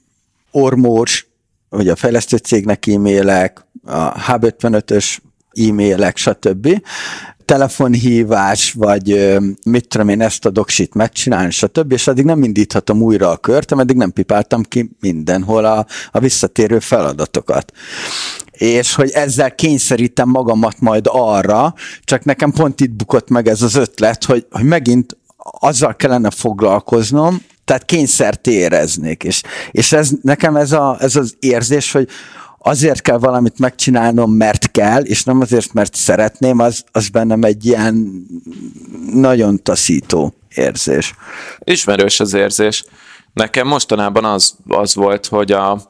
[0.52, 1.28] Ormós,
[1.70, 5.18] hogy a fejlesztő cégnek e-mailek, a H55-ös
[5.68, 6.82] e-mailek, stb
[7.50, 11.92] telefonhívás, vagy mit tudom én ezt a doksit megcsinálni, stb.
[11.92, 16.80] És addig nem indíthatom újra a kört, ameddig nem pipáltam ki mindenhol a, a visszatérő
[16.80, 17.72] feladatokat.
[18.52, 23.76] és hogy ezzel kényszerítem magamat majd arra, csak nekem pont itt bukott meg ez az
[23.76, 25.18] ötlet, hogy, hogy megint
[25.60, 31.92] azzal kellene foglalkoznom, tehát kényszert éreznék, és, és ez, nekem ez, a, ez az érzés,
[31.92, 32.08] hogy
[32.60, 37.66] azért kell valamit megcsinálnom, mert kell, és nem azért, mert szeretném, az, az bennem egy
[37.66, 38.26] ilyen
[39.14, 41.14] nagyon taszító érzés.
[41.60, 42.86] Ismerős az érzés.
[43.34, 45.82] Nekem mostanában az, az volt, hogy a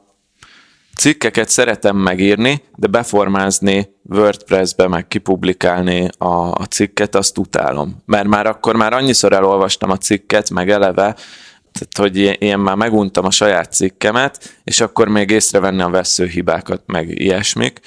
[0.96, 8.02] cikkeket szeretem megírni, de beformázni WordPress-be, meg kipublikálni a, a cikket, azt utálom.
[8.06, 11.16] Mert már akkor már annyiszor elolvastam a cikket, meg eleve,
[11.72, 17.20] tehát, hogy én már meguntam a saját cikkemet, és akkor még észrevenni a veszőhibákat, meg
[17.20, 17.80] ilyesmik.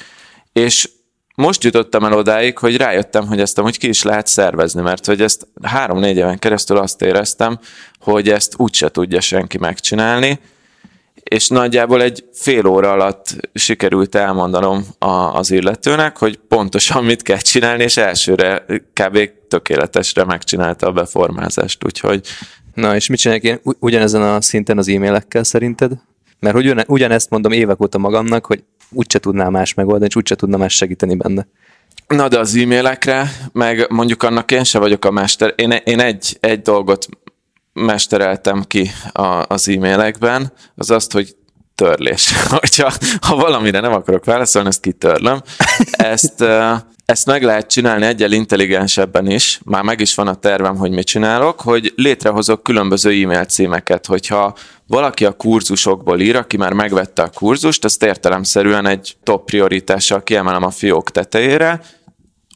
[0.52, 0.88] És
[1.34, 5.20] most jutottam el odáig, hogy rájöttem, hogy ezt amúgy ki is lehet szervezni, mert hogy
[5.20, 7.58] ezt három-négy éven keresztül azt éreztem,
[8.00, 10.40] hogy ezt úgyse tudja senki megcsinálni,
[11.22, 17.38] és nagyjából egy fél óra alatt sikerült elmondanom a, az illetőnek, hogy pontosan mit kell
[17.38, 19.18] csinálni, és elsőre kb.
[19.48, 22.26] tökéletesre megcsinálta a beformázást, úgyhogy...
[22.74, 25.92] Na, és mit csinálják én ugyanezen a szinten az e-mailekkel szerinted?
[26.40, 30.34] Mert hogy ugyan, ugyanezt mondom évek óta magamnak, hogy úgyse tudná más megoldani, és úgyse
[30.34, 31.46] tudna más segíteni benne.
[32.06, 35.52] Na de az e-mailekre, meg mondjuk annak én se vagyok a mester.
[35.56, 37.06] Én, én egy, egy dolgot
[37.72, 41.36] mestereltem ki a, az e-mailekben, az azt, hogy
[41.74, 42.32] törlés.
[42.60, 45.42] Hogyha ha valamire nem akarok válaszolni, ezt kitörlöm.
[45.90, 46.44] Ezt,
[47.12, 51.06] ezt meg lehet csinálni egyel intelligensebben is, már meg is van a tervem, hogy mit
[51.06, 54.54] csinálok, hogy létrehozok különböző e-mail címeket, hogyha
[54.86, 60.62] valaki a kurzusokból ír, aki már megvette a kurzust, azt értelemszerűen egy top prioritással kiemelem
[60.62, 61.80] a fiók tetejére,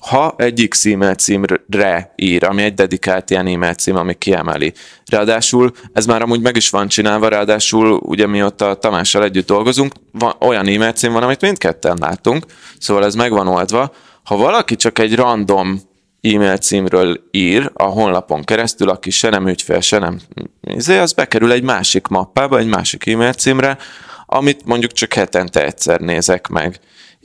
[0.00, 4.72] ha egy X e-mail címre ír, ami egy dedikált ilyen e-mail cím, ami kiemeli.
[5.10, 10.34] Ráadásul ez már amúgy meg is van csinálva, ráadásul ugye mióta Tamással együtt dolgozunk, van,
[10.40, 12.44] olyan e-mail cím van, amit mindketten látunk,
[12.78, 13.92] szóval ez meg van oldva.
[14.26, 15.80] Ha valaki csak egy random
[16.20, 20.20] e-mail címről ír a honlapon keresztül, aki se nem ügyfél, se nem
[20.60, 23.78] izé, az bekerül egy másik mappába, egy másik e-mail címre,
[24.26, 26.80] amit mondjuk csak hetente egyszer nézek meg.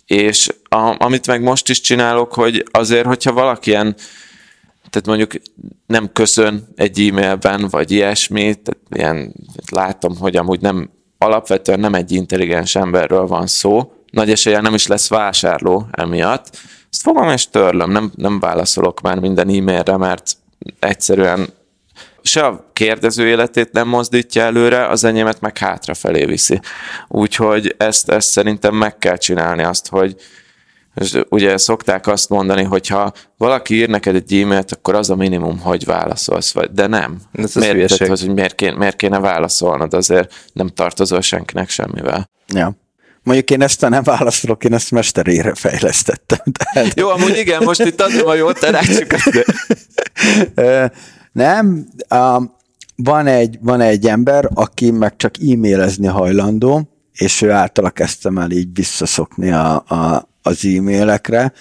[0.05, 3.95] És a, amit meg most is csinálok, hogy azért, hogyha valaki ilyen,
[4.89, 5.31] tehát mondjuk
[5.85, 9.33] nem köszön egy e-mailben, vagy ilyesmi, tehát ilyen,
[9.71, 14.87] látom, hogy amúgy nem, alapvetően nem egy intelligens emberről van szó, nagy eséllyel nem is
[14.87, 16.49] lesz vásárló emiatt,
[16.91, 20.31] ezt fogom és törlöm, nem, nem válaszolok már minden e-mailre, mert
[20.79, 21.47] egyszerűen
[22.21, 26.59] se a kérdező életét nem mozdítja előre, az enyémet meg hátrafelé viszi.
[27.07, 30.15] Úgyhogy ezt, ezt szerintem meg kell csinálni azt, hogy
[30.95, 35.15] és ugye szokták azt mondani, hogy ha valaki ír neked egy e-mailt, akkor az a
[35.15, 37.21] minimum, hogy válaszolsz, vagy, de nem.
[37.33, 42.29] Ez miért, tehát, hogy miért, kéne, miért kéne válaszolnod, azért nem tartozol senkinek semmivel.
[42.47, 42.75] Ja.
[43.23, 46.51] Mondjuk én ezt nem válaszolok, én ezt mesterére fejlesztettem.
[46.51, 46.99] Tehát...
[46.99, 49.21] Jó, amúgy igen, most itt adom a jó tanácsokat.
[50.55, 50.91] De...
[51.31, 52.53] Nem, um,
[52.95, 58.51] van egy, van egy ember, aki meg csak e-mailezni hajlandó, és ő általa kezdtem el
[58.51, 61.53] így visszaszokni a, a, az e-mailekre.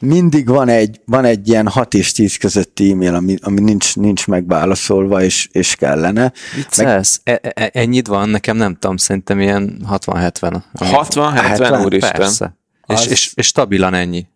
[0.00, 4.26] Mindig van egy, van egy ilyen 6 és 10 közötti e-mail, ami, ami nincs, nincs
[4.26, 6.32] megválaszolva, és, és kellene.
[6.56, 7.20] Viccelsz?
[7.24, 7.40] Meg...
[7.42, 8.28] E, e, ennyit van?
[8.28, 10.62] Nekem nem tudom, szerintem ilyen 60-70.
[10.74, 12.12] 60-70, úristen.
[12.12, 12.56] Persze.
[12.80, 13.00] Az...
[13.00, 14.26] És, és, és stabilan ennyi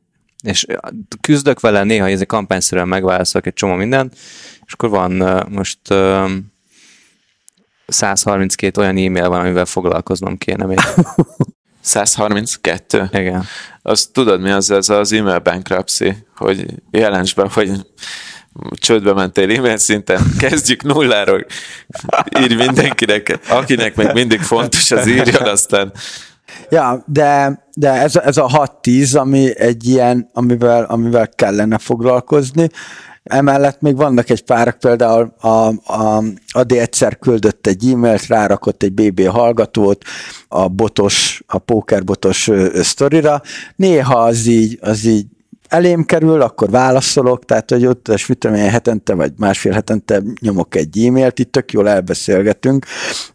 [0.44, 0.66] és
[1.20, 4.14] küzdök vele, néha ez egy kampányszerűen megválaszolok egy csomó mindent,
[4.66, 5.78] és akkor van most
[7.86, 10.78] 132 olyan e-mail van, amivel foglalkoznom kéne még.
[11.84, 13.08] 132?
[13.12, 13.44] Igen.
[13.82, 17.70] Azt tudod, mi az ez az e-mail bankruptcy, hogy jelens be, hogy
[18.70, 21.46] csődbe mentél e-mail szinten, kezdjük nulláról,
[22.40, 25.92] írj mindenkinek, akinek meg mindig fontos, az írjon, aztán
[26.70, 28.46] Ja, de, de ez, ez a
[28.82, 32.68] 6-10, ami egy ilyen, amivel, amivel kellene foglalkozni.
[33.24, 38.92] Emellett még vannak egy pár, például a, a, Adi egyszer küldött egy e-mailt, rárakott egy
[38.92, 40.04] BB hallgatót
[40.48, 43.42] a botos, a pókerbotos sztorira.
[43.76, 45.26] Néha az így, az így
[45.68, 50.74] elém kerül, akkor válaszolok, tehát hogy ott, és mit tudom hetente vagy másfél hetente nyomok
[50.74, 52.86] egy e-mailt, itt tök jól elbeszélgetünk,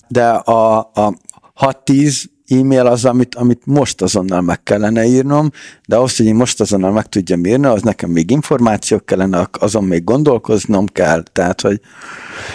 [0.07, 1.13] de a, a
[1.59, 5.51] 6-10 e-mail az, amit, amit most azonnal meg kellene írnom,
[5.87, 9.83] de ahhoz, hogy én most azonnal meg tudjam írni, az nekem még információk kellene, azon
[9.83, 11.81] még gondolkoznom kell, tehát, hogy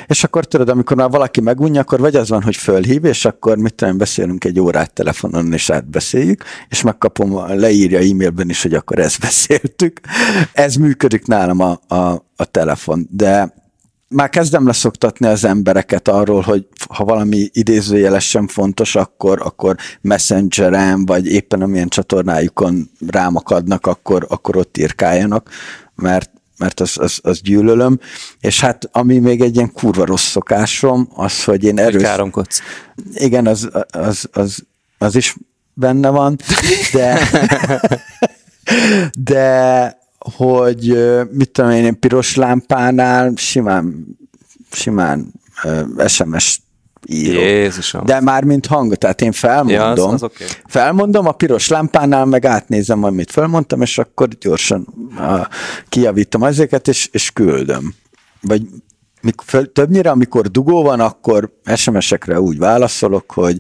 [0.06, 3.56] és akkor tudod, amikor már valaki megunja, akkor vagy az van, hogy fölhív, és akkor
[3.56, 8.98] mit tudom, beszélünk egy órát telefonon, és átbeszéljük, és megkapom, leírja e-mailben is, hogy akkor
[8.98, 10.00] ezt beszéltük.
[10.52, 13.62] Ez működik nálam a, a, a telefon, de
[14.14, 21.26] már kezdem leszoktatni az embereket arról, hogy ha valami idézőjelesen fontos, akkor, akkor messengeren, vagy
[21.26, 25.50] éppen amilyen csatornájukon rámakadnak, akkor, akkor ott írkáljanak,
[25.94, 28.00] mert mert az, az, az gyűlölöm,
[28.40, 32.02] és hát ami még egy ilyen kurva rossz szokásom, az, hogy én erős...
[32.02, 32.60] Káromkodsz.
[33.14, 34.64] Igen, az, az, az,
[34.98, 35.36] az is
[35.72, 36.36] benne van,
[36.92, 37.18] de
[39.30, 39.98] de
[40.36, 40.98] hogy
[41.30, 44.16] mit tudom én, én piros lámpánál simán,
[44.70, 45.32] simán
[46.06, 46.60] SMS
[47.06, 47.42] írok.
[47.42, 48.04] Jézusom.
[48.04, 49.96] De már mint hang, tehát én felmondom.
[49.96, 50.46] Ja, az, az okay.
[50.66, 54.86] Felmondom, a piros lámpánál meg átnézem, amit felmondtam, és akkor gyorsan
[55.18, 55.46] uh,
[55.88, 57.94] kijavítom ezeket, és, és küldöm.
[58.40, 58.62] Vagy
[59.20, 63.58] mikor, többnyire, amikor dugó van, akkor SMS-ekre úgy válaszolok, hogy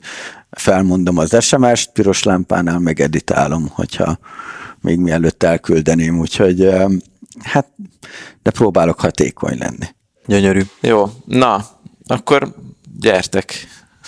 [0.50, 4.18] felmondom az SMS-t, piros lámpánál meg editálom, hogyha
[4.84, 6.68] még mielőtt elküldeném, úgyhogy
[7.42, 7.66] hát,
[8.42, 9.86] de próbálok hatékony lenni.
[10.26, 10.60] Gyönyörű.
[10.80, 11.64] Jó, na,
[12.06, 12.54] akkor
[13.00, 13.54] gyertek,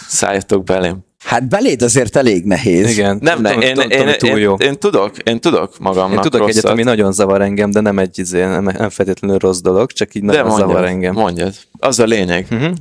[0.08, 1.04] szálljatok belém.
[1.24, 2.90] Hát beléd azért elég nehéz.
[2.90, 3.18] Igen.
[3.20, 4.54] Nem, nem, én, én, én, túl jó.
[4.54, 6.56] én, én, tudok, én tudok magamnak Én tudok rosszat.
[6.56, 10.14] egyet, ami nagyon zavar engem, de nem egy izé, nem, nem feltétlenül rossz dolog, csak
[10.14, 11.14] így nagyon de mondjad, zavar engem.
[11.14, 11.54] mondjad.
[11.78, 12.46] Az a lényeg.
[12.50, 12.74] Uh-huh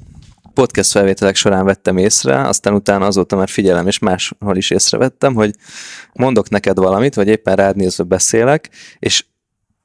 [0.55, 5.55] podcast felvételek során vettem észre, aztán utána azóta már figyelem, és máshol is észrevettem, hogy
[6.13, 9.25] mondok neked valamit, vagy éppen rád nézve beszélek, és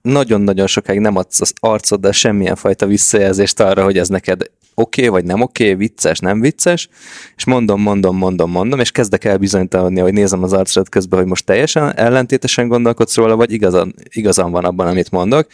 [0.02, 5.20] nagyon-nagyon sokáig nem adsz az arcoddal semmilyen fajta visszajelzést arra, hogy ez neked oké, okay,
[5.20, 6.88] vagy nem oké, okay, vicces, nem vicces,
[7.36, 11.28] és mondom, mondom, mondom, mondom, és kezdek el bizonytalanni, hogy nézem az arcodat közben, hogy
[11.28, 15.46] most teljesen ellentétesen gondolkodsz róla, vagy igazan, igazan van abban, amit mondok,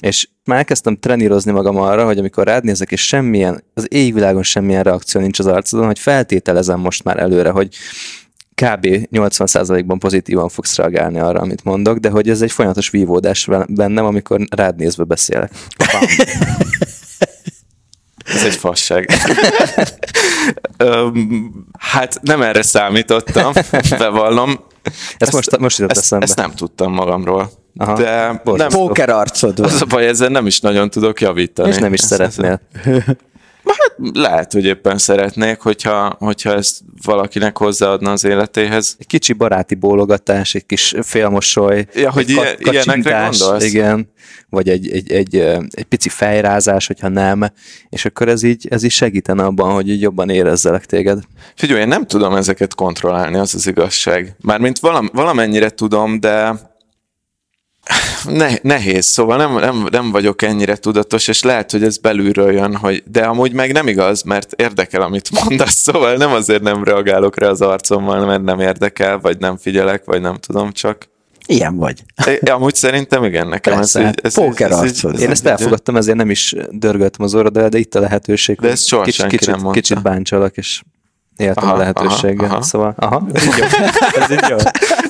[0.00, 4.82] és már elkezdtem trenírozni magam arra, hogy amikor rád nézek, és semmilyen, az égvilágon semmilyen
[4.82, 7.76] reakció nincs az arcodon, hogy feltételezem most már előre, hogy
[8.54, 8.86] kb.
[9.12, 14.40] 80%-ban pozitívan fogsz reagálni arra, amit mondok, de hogy ez egy folyamatos vívódás bennem, amikor
[14.50, 15.52] rád nézve beszélek.
[18.24, 19.10] Ez egy fasság.
[21.78, 23.52] hát nem erre számítottam,
[23.98, 24.64] bevallom.
[24.82, 26.24] Ezt, ezt most, most jutott ezt, eszembe.
[26.24, 27.50] Ezt nem tudtam magamról.
[27.76, 29.58] Aha, de nem, póker arcod.
[29.58, 31.68] Az a baj, ezzel nem is nagyon tudok javítani.
[31.68, 32.60] És nem is ezt szeretnél.
[32.84, 33.16] Hát
[34.12, 38.96] lehet, hogy éppen szeretnék, hogyha, hogyha ezt valakinek hozzáadna az életéhez.
[38.98, 41.86] Egy kicsi baráti bólogatás, egy kis félmosoly.
[41.94, 43.64] Ja, hogy ilyen, ilyenekre gondolsz?
[43.64, 44.10] Igen,
[44.48, 45.36] vagy egy, egy, egy,
[45.70, 47.44] egy, pici fejrázás, hogyha nem,
[47.88, 51.18] és akkor ez így, ez így segítene abban, hogy így jobban érezzelek téged.
[51.56, 54.36] Figyelj, én nem tudom ezeket kontrollálni, az az igazság.
[54.40, 56.70] Mármint valam, valamennyire tudom, de
[58.24, 62.76] ne, nehéz, szóval nem, nem, nem vagyok ennyire tudatos, és lehet, hogy ez belülről jön,
[62.76, 67.38] hogy, de amúgy meg nem igaz, mert érdekel, amit mondasz, szóval nem azért nem reagálok
[67.38, 71.10] rá az arcommal, mert nem érdekel, vagy nem figyelek, vagy nem tudom, csak
[71.46, 72.02] Ilyen vagy.
[72.26, 75.46] É, amúgy szerintem igen, nekem Persze, ez, így, ez, póker ez, ez, ez, Én ezt
[75.46, 78.58] elfogadtam, ezért nem is dörgöltem az orra, de itt a lehetőség.
[78.60, 80.82] De ezt soha kicsit, kicsit, nem kicsit báncsalak, és
[81.36, 82.44] éltem aha, a lehetőséggel.
[82.44, 82.62] Aha, aha.
[82.62, 83.76] Szóval, aha, ez így jó.
[84.22, 84.56] Ez így jó.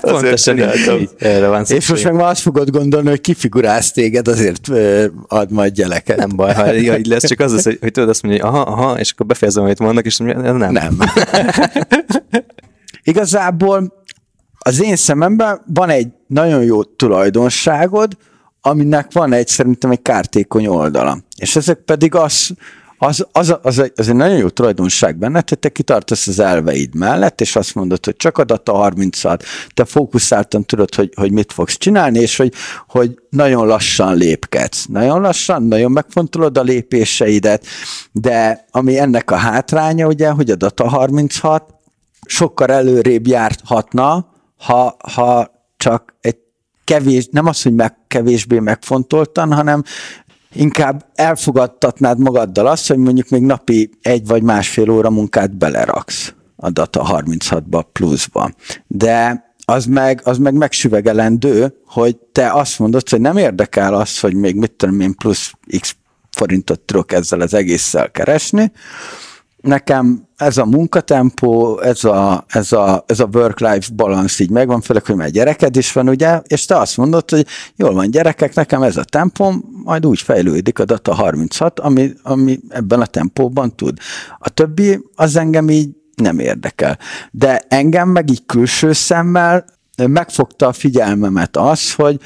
[0.02, 1.76] Pontosan így, így, erre van szükség.
[1.76, 4.68] És most meg már azt fogod gondolni, hogy kifigurálsz téged, azért
[5.28, 6.16] ad majd gyeleket.
[6.16, 8.70] Nem baj, ha így lesz, csak az lesz, hogy, hogy tudod azt mondani, hogy aha,
[8.70, 10.72] aha, és akkor befejezem, amit mondnak, és mondja, nem.
[10.72, 10.98] Nem.
[13.02, 14.04] Igazából
[14.58, 18.16] az én szememben van egy nagyon jó tulajdonságod,
[18.60, 21.18] aminek van egy szerintem egy kártékony oldala.
[21.36, 22.50] És ezek pedig az,
[23.04, 26.94] az, az, az, egy, az egy nagyon jó tulajdonság benne, hogy te kitartasz az elveid
[26.94, 29.20] mellett, és azt mondod, hogy csak a data 30
[29.74, 32.52] te fókuszáltan tudod, hogy, hogy mit fogsz csinálni, és hogy,
[32.88, 34.86] hogy nagyon lassan lépkedsz.
[34.86, 37.66] Nagyon lassan, nagyon megfontolod a lépéseidet,
[38.12, 41.74] de ami ennek a hátránya, ugye, hogy a data 36
[42.26, 46.36] sokkal előrébb járhatna, ha, ha csak egy
[46.84, 49.82] kevés, nem az, hogy meg, kevésbé megfontoltan, hanem
[50.52, 56.70] inkább elfogadtatnád magaddal azt, hogy mondjuk még napi egy vagy másfél óra munkát beleraksz a
[56.70, 58.50] Data 36-ba pluszba.
[58.86, 64.34] De az meg, az meg megsüvegelendő, hogy te azt mondod, hogy nem érdekel az, hogy
[64.34, 65.96] még mit tudom én plusz x
[66.30, 68.72] forintot tudok ezzel az egésszel keresni,
[69.62, 75.04] nekem ez a munkatempó, ez a, ez a, ez a work-life balance így megvan, főleg,
[75.04, 77.46] hogy már gyereked is van, ugye, és te azt mondod, hogy
[77.76, 82.60] jól van gyerekek, nekem ez a tempom, majd úgy fejlődik a data 36, ami, ami
[82.68, 83.98] ebben a tempóban tud.
[84.38, 86.98] A többi az engem így nem érdekel.
[87.30, 89.64] De engem meg így külső szemmel
[89.96, 92.20] megfogta a figyelmemet az, hogy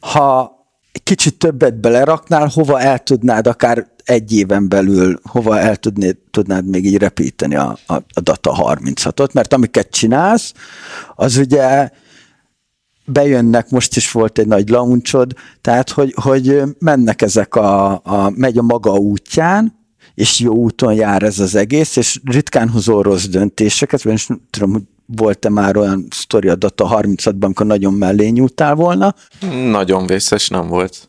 [0.00, 0.60] ha
[1.02, 6.84] kicsit többet beleraknál, hova el tudnád akár egy éven belül hova el tudnéd, tudnád még
[6.84, 10.52] így repíteni a, a, a Data 36-ot, mert amiket csinálsz,
[11.14, 11.90] az ugye
[13.04, 18.58] bejönnek, most is volt egy nagy launchod, tehát hogy, hogy mennek ezek a, a, megy
[18.58, 19.80] a maga útján,
[20.14, 24.72] és jó úton jár ez az egész, és ritkán hozol rossz döntéseket, mert nem tudom,
[24.72, 24.82] hogy
[25.16, 29.14] volt-e már olyan sztori a Data 36-ban, amikor nagyon mellé nyúltál volna?
[29.70, 31.08] Nagyon vészes nem volt.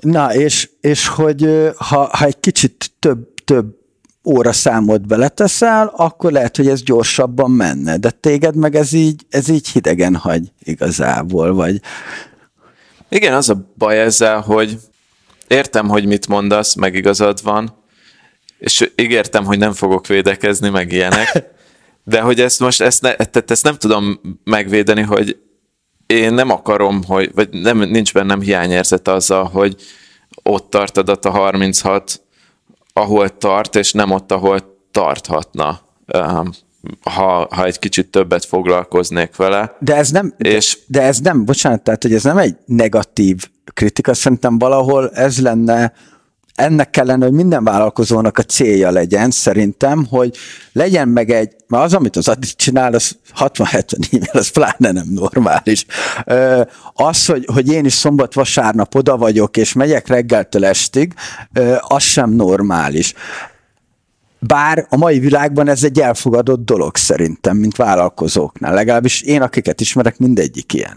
[0.00, 3.80] Na, és, és hogy ha, ha egy kicsit több, több
[4.24, 9.48] óra számot beleteszel, akkor lehet, hogy ez gyorsabban menne, de téged meg ez így, ez
[9.48, 11.80] így hidegen hagy igazából, vagy...
[13.08, 14.78] Igen, az a baj ezzel, hogy
[15.48, 17.74] értem, hogy mit mondasz, meg igazad van,
[18.58, 21.32] és ígértem, hogy nem fogok védekezni, meg ilyenek,
[22.04, 25.36] de hogy ezt most ezt, ne, tehát ezt nem tudom megvédeni, hogy
[26.06, 29.76] én nem akarom, hogy, vagy nem, nincs bennem hiányérzet azzal, hogy
[30.42, 32.20] ott tart a data 36,
[32.92, 35.80] ahol tart, és nem ott, ahol tarthatna.
[37.00, 39.76] Ha, ha egy kicsit többet foglalkoznék vele.
[39.78, 40.78] De ez nem, és...
[40.86, 45.40] de, de ez nem, bocsánat, tehát hogy ez nem egy negatív kritika, szerintem valahol ez
[45.40, 45.92] lenne
[46.54, 50.36] ennek kellene, hogy minden vállalkozónak a célja legyen, szerintem, hogy
[50.72, 55.06] legyen meg egy, mert az, amit az Adi csinál, az 60-70 e-mail, az pláne nem
[55.08, 55.86] normális.
[56.94, 61.14] Az, hogy, hogy én is szombat-vasárnap oda vagyok, és megyek reggeltől estig,
[61.80, 63.14] az sem normális.
[64.38, 68.74] Bár a mai világban ez egy elfogadott dolog szerintem, mint vállalkozóknál.
[68.74, 70.96] Legalábbis én, akiket ismerek, mindegyik ilyen.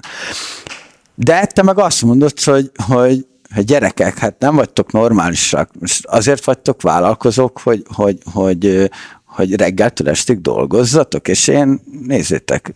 [1.16, 3.26] De te meg azt mondod, hogy, hogy
[3.56, 5.70] hogy gyerekek, hát nem vagytok normálisak,
[6.02, 8.90] azért vagytok vállalkozók, hogy, hogy, hogy,
[9.24, 12.74] hogy reggeltől estig dolgozzatok, és én, nézzétek,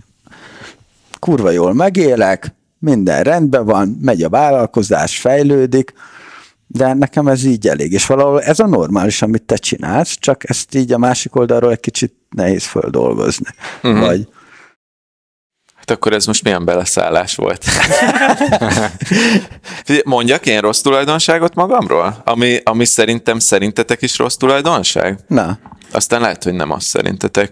[1.19, 5.93] kurva jól megélek, minden rendben van, megy a vállalkozás, fejlődik,
[6.67, 10.75] de nekem ez így elég, és valahol ez a normális, amit te csinálsz, csak ezt
[10.75, 13.47] így a másik oldalról egy kicsit nehéz földolgozni.
[13.83, 13.99] Uh-huh.
[13.99, 14.27] Vagy
[15.89, 17.65] Hát akkor ez most milyen beleszállás volt?
[20.03, 22.21] Mondjak én rossz tulajdonságot magamról?
[22.25, 25.19] Ami, ami szerintem szerintetek is rossz tulajdonság?
[25.27, 25.59] Na.
[25.91, 27.51] Aztán lehet, hogy nem azt szerintetek.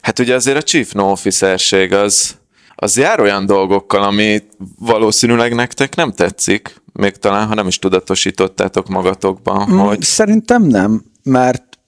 [0.00, 2.36] Hát ugye azért a chief no officerség az,
[2.74, 4.42] az jár olyan dolgokkal, ami
[4.78, 10.02] valószínűleg nektek nem tetszik, még talán, ha nem is tudatosítottátok magatokban, mm, hogy...
[10.02, 11.78] Szerintem nem, mert,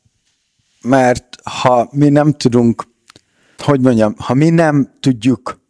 [0.82, 2.84] mert ha mi nem tudunk
[3.62, 5.60] hogy mondjam, ha mi nem tudjuk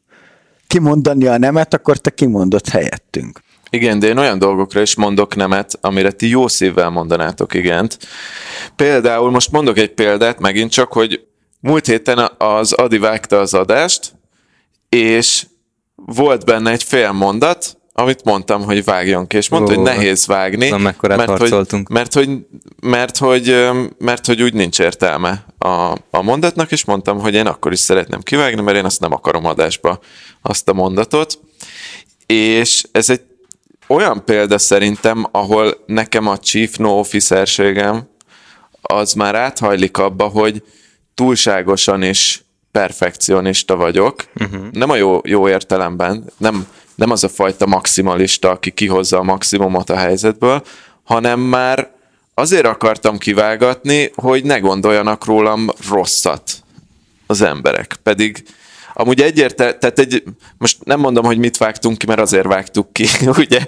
[0.66, 3.40] kimondani a nemet, akkor te kimondod helyettünk.
[3.70, 7.98] Igen, de én olyan dolgokra is mondok nemet, amire ti jó szívvel mondanátok igent.
[8.76, 11.26] Például most mondok egy példát megint csak, hogy
[11.60, 14.12] múlt héten az Adi vágta az adást,
[14.88, 15.46] és
[15.94, 20.26] volt benne egy fél mondat, amit mondtam, hogy vágjon ki, és mondta, Ó, hogy nehéz
[20.26, 21.50] vágni, nem mert hogy,
[21.88, 22.30] mert, hogy,
[22.80, 23.68] mert, hogy,
[23.98, 28.20] mert hogy úgy nincs értelme a, a mondatnak, és mondtam, hogy én akkor is szeretném
[28.20, 29.98] kivágni, mert én azt nem akarom adásba,
[30.42, 31.38] azt a mondatot.
[32.26, 33.20] És ez egy
[33.86, 38.08] olyan példa szerintem, ahol nekem a chief no officerségem
[38.80, 40.62] az már áthajlik abba, hogy
[41.14, 42.42] túlságosan is
[42.72, 44.24] perfekcionista vagyok.
[44.40, 44.70] Uh-huh.
[44.70, 46.66] Nem a jó, jó értelemben, nem,
[46.98, 50.62] nem az a fajta maximalista, aki kihozza a maximumot a helyzetből,
[51.04, 51.90] hanem már
[52.34, 56.42] azért akartam kivágatni, hogy ne gondoljanak rólam rosszat
[57.26, 57.96] az emberek.
[58.02, 58.42] Pedig
[58.94, 60.22] amúgy egyértelmű, tehát egy,
[60.58, 63.06] most nem mondom, hogy mit vágtunk ki, mert azért vágtuk ki,
[63.38, 63.60] ugye,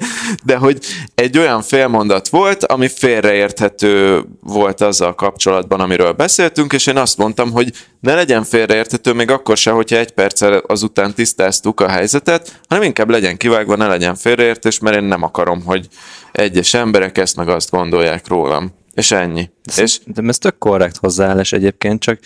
[0.44, 0.78] de hogy
[1.14, 7.50] egy olyan félmondat volt, ami félreérthető volt azzal kapcsolatban, amiről beszéltünk, és én azt mondtam,
[7.50, 12.84] hogy ne legyen félreérthető még akkor se, hogyha egy perccel azután tisztáztuk a helyzetet, hanem
[12.84, 15.88] inkább legyen kivágva, ne legyen félreértés, mert én nem akarom, hogy
[16.32, 18.78] egyes emberek ezt meg azt gondolják rólam.
[18.94, 19.50] És ennyi.
[19.76, 20.00] De, és...
[20.04, 22.18] de ez tök korrekt hozzáállás egyébként, csak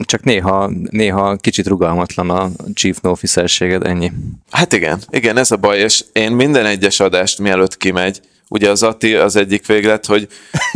[0.00, 4.12] csak néha, néha kicsit rugalmatlan a chief no officerséged, ennyi.
[4.50, 8.82] Hát igen, igen, ez a baj, és én minden egyes adást mielőtt kimegy, ugye az
[8.82, 10.28] Ati az egyik véglet, hogy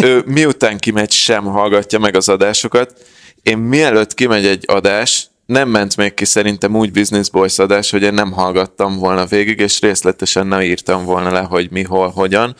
[0.03, 2.93] ő miután kimegy sem hallgatja meg az adásokat,
[3.43, 8.03] én mielőtt kimegy egy adás, nem ment még ki szerintem úgy Business Boys adás, hogy
[8.03, 12.57] én nem hallgattam volna végig, és részletesen nem írtam volna le, hogy mi, hol, hogyan.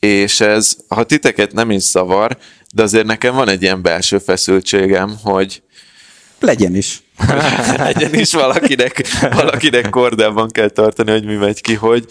[0.00, 2.38] És ez, ha titeket nem is zavar,
[2.78, 5.62] de azért nekem van egy ilyen belső feszültségem, hogy
[6.40, 7.02] legyen is.
[7.76, 12.04] legyen is valakinek, valakinek kordában kell tartani, hogy mi megy ki, hogy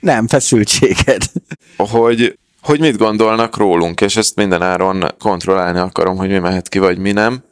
[0.00, 1.22] nem, feszültséged.
[1.76, 6.98] Hogy, hogy mit gondolnak rólunk, és ezt mindenáron kontrollálni akarom, hogy mi mehet ki, vagy
[6.98, 7.44] mi nem.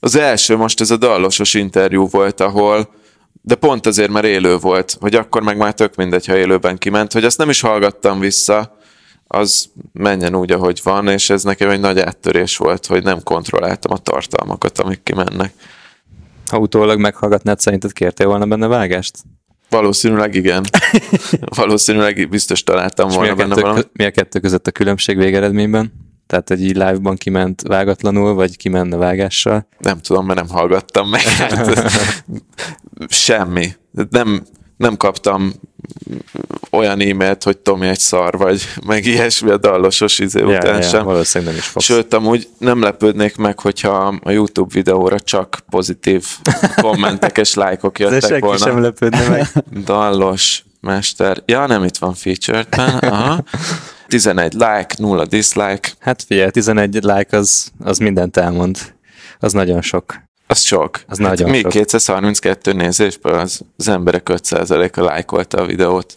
[0.00, 2.88] Az első most ez a dallosos interjú volt, ahol
[3.42, 7.12] de pont azért, mert élő volt, hogy akkor meg már tök mindegy, ha élőben kiment,
[7.12, 8.76] hogy azt nem is hallgattam vissza,
[9.34, 13.92] az menjen úgy, ahogy van, és ez nekem egy nagy áttörés volt, hogy nem kontrolláltam
[13.92, 15.52] a tartalmakat, amik kimennek.
[16.50, 19.16] Ha utólag meghallgatnád, szerinted kértél volna benne vágást?
[19.68, 20.64] Valószínűleg igen.
[21.56, 25.92] Valószínűleg biztos találtam volna mi a, benne kettő, mi a kettő között a különbség végeredményben?
[26.26, 29.66] Tehát, hogy így live-ban kiment vágatlanul, vagy kimenne vágással?
[29.78, 31.20] Nem tudom, mert nem hallgattam meg.
[31.38, 31.92] Hát,
[33.08, 33.74] semmi.
[34.10, 34.42] Nem,
[34.76, 35.52] nem kaptam
[36.70, 40.82] olyan e-mailt, hogy Tomi egy szar vagy, meg ilyesmi a dallosos izé ja, után ja,
[40.82, 41.04] sem.
[41.04, 41.84] Valószínűleg nem is fogsz.
[41.84, 46.26] Sőt, amúgy nem lepődnék meg, hogyha a YouTube videóra csak pozitív
[46.82, 48.58] kommentek és lájkok jöttek De volna.
[48.58, 49.46] sem lepődne meg.
[49.84, 51.42] Dallos mester.
[51.46, 52.98] Ja, nem itt van featured-ben.
[52.98, 53.44] Aha.
[54.06, 55.88] 11 like, 0 dislike.
[55.98, 58.78] Hát figyelj, 11 like az, az mindent elmond.
[59.38, 60.23] Az nagyon sok.
[60.54, 61.00] Az sok.
[61.06, 61.70] Az hát nagyon még sok.
[61.70, 66.16] 232 nézésből az, az emberek 5%-a lájkolta a videót.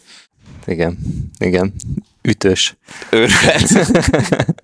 [0.65, 0.97] Igen,
[1.39, 1.73] igen.
[2.21, 2.77] Ütős.
[3.09, 3.87] Őrület.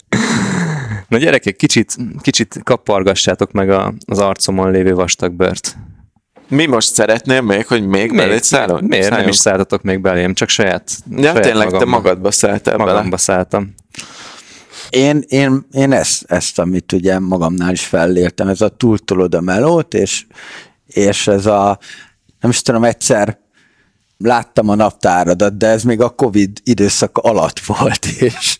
[1.07, 5.77] Na gyerekek, kicsit, kicsit kapargassátok meg a, az arcomon lévő vastag bört.
[6.47, 8.81] Mi most szeretném még, hogy még, még belét szállunk?
[8.81, 9.21] Miért Szálljunk?
[9.21, 13.03] nem is szálltatok még belém, csak saját Ja, saját tényleg, magamba, te magadba szálltál Magamba
[13.03, 13.17] bele.
[13.17, 13.73] szálltam.
[14.93, 19.93] Én, én, én ezt, ezt, amit ugye magamnál is felléltem, ez a túltolod a melót,
[19.93, 20.25] és,
[20.87, 21.79] és ez a,
[22.39, 23.37] nem is tudom, egyszer
[24.17, 28.59] láttam a naptáradat, de ez még a Covid időszak alatt volt, és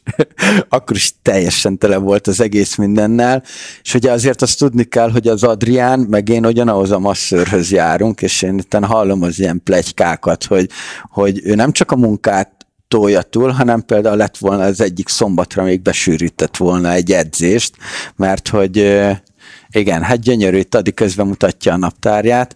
[0.69, 3.43] akkor is teljesen tele volt az egész mindennel,
[3.83, 8.21] és ugye azért azt tudni kell, hogy az Adrián, meg én ugyanahoz a masszörhöz járunk,
[8.21, 10.69] és én itt hallom az ilyen plegykákat, hogy,
[11.09, 12.62] hogy ő nem csak a munkát
[12.93, 17.75] tolja túl, hanem például lett volna az egyik szombatra még besűrített volna egy edzést,
[18.15, 19.01] mert hogy
[19.69, 22.55] igen, hát gyönyörű, itt addig közben mutatja a naptárját,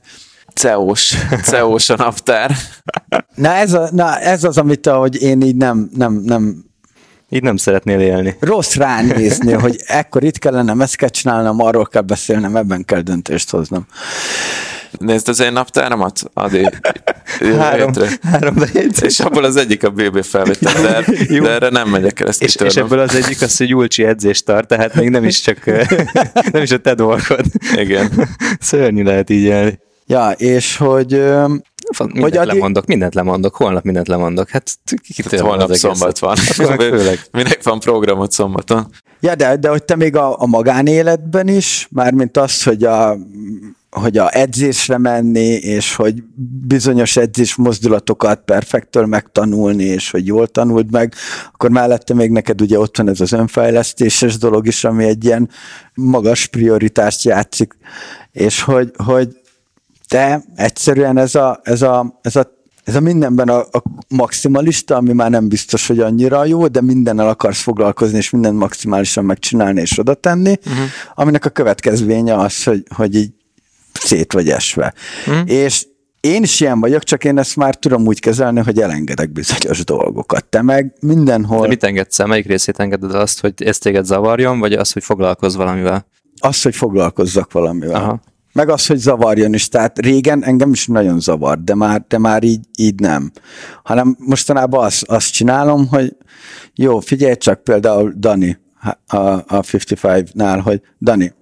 [0.53, 1.13] ceós,
[1.43, 2.55] ceós a naptár.
[3.35, 6.65] Na ez, a, na ez az, amit ahogy én így nem, nem, nem
[7.29, 8.35] így nem szeretnél élni.
[8.39, 13.49] Rossz ránézni, hogy ekkor itt kellene, ezt kell csinálnom, arról kell beszélnem, ebben kell döntést
[13.49, 13.85] hoznom.
[14.99, 16.69] Nézd az én naptáramat, Adi.
[17.57, 17.91] három,
[18.23, 19.09] három bejegyzés.
[19.09, 21.03] És abból az egyik a BB felvétel, de,
[21.39, 24.45] de erre nem megyek el, ezt és, és ebből az egyik az, hogy Julcsi edzést
[24.45, 25.65] tart, tehát még nem is csak,
[26.53, 27.45] nem is a te dolgod.
[27.75, 28.29] Igen.
[28.59, 29.79] Szörnyű lehet így élni.
[30.05, 31.23] Ja, és hogy...
[31.97, 32.53] Mindent hogy addig...
[32.53, 34.49] lemondok, mindent lemondok, holnap mindent lemondok.
[34.49, 34.71] Hát
[35.13, 36.35] kitől holnap szombat van.
[36.35, 37.19] Főleg.
[37.31, 38.87] Minek van programot szombaton?
[39.19, 43.17] Ja, de, de hogy te még a, a magánéletben is, mármint az, hogy a
[43.89, 46.23] hogy a edzésre menni, és hogy
[46.67, 51.13] bizonyos edzés mozdulatokat perfektől megtanulni, és hogy jól tanult meg,
[51.53, 55.49] akkor mellette még neked ugye ott van ez az önfejlesztéses dolog is, ami egy ilyen
[55.93, 57.77] magas prioritást játszik,
[58.31, 59.35] és hogy, hogy
[60.09, 62.55] de egyszerűen ez a, ez a, ez a
[62.87, 67.27] ez a mindenben a, a maximalista, ami már nem biztos, hogy annyira jó, de mindennel
[67.27, 70.85] akarsz foglalkozni, és mindent maximálisan megcsinálni és oda tenni, uh-huh.
[71.15, 73.31] aminek a következménye az, hogy, hogy így
[73.93, 74.93] szét vagy esve.
[75.27, 75.49] Uh-huh.
[75.51, 75.85] És
[76.19, 80.45] én is ilyen vagyok, csak én ezt már tudom úgy kezelni, hogy elengedek bizonyos dolgokat.
[80.45, 81.61] Te meg mindenhol...
[81.61, 82.27] De mit engedsz el?
[82.27, 86.05] Melyik részét engeded azt, hogy ezt téged zavarjon, vagy az, hogy foglalkozz valamivel?
[86.39, 87.95] Az, hogy foglalkozzak valamivel.
[87.95, 88.21] Aha
[88.57, 89.69] meg az, hogy zavarjon is.
[89.69, 93.31] Tehát régen engem is nagyon zavar, de már, de már így, így nem.
[93.83, 96.15] Hanem mostanában azt, azt csinálom, hogy
[96.75, 98.59] jó, figyelj csak például Dani
[99.07, 101.33] a, a 55-nál, hogy Dani,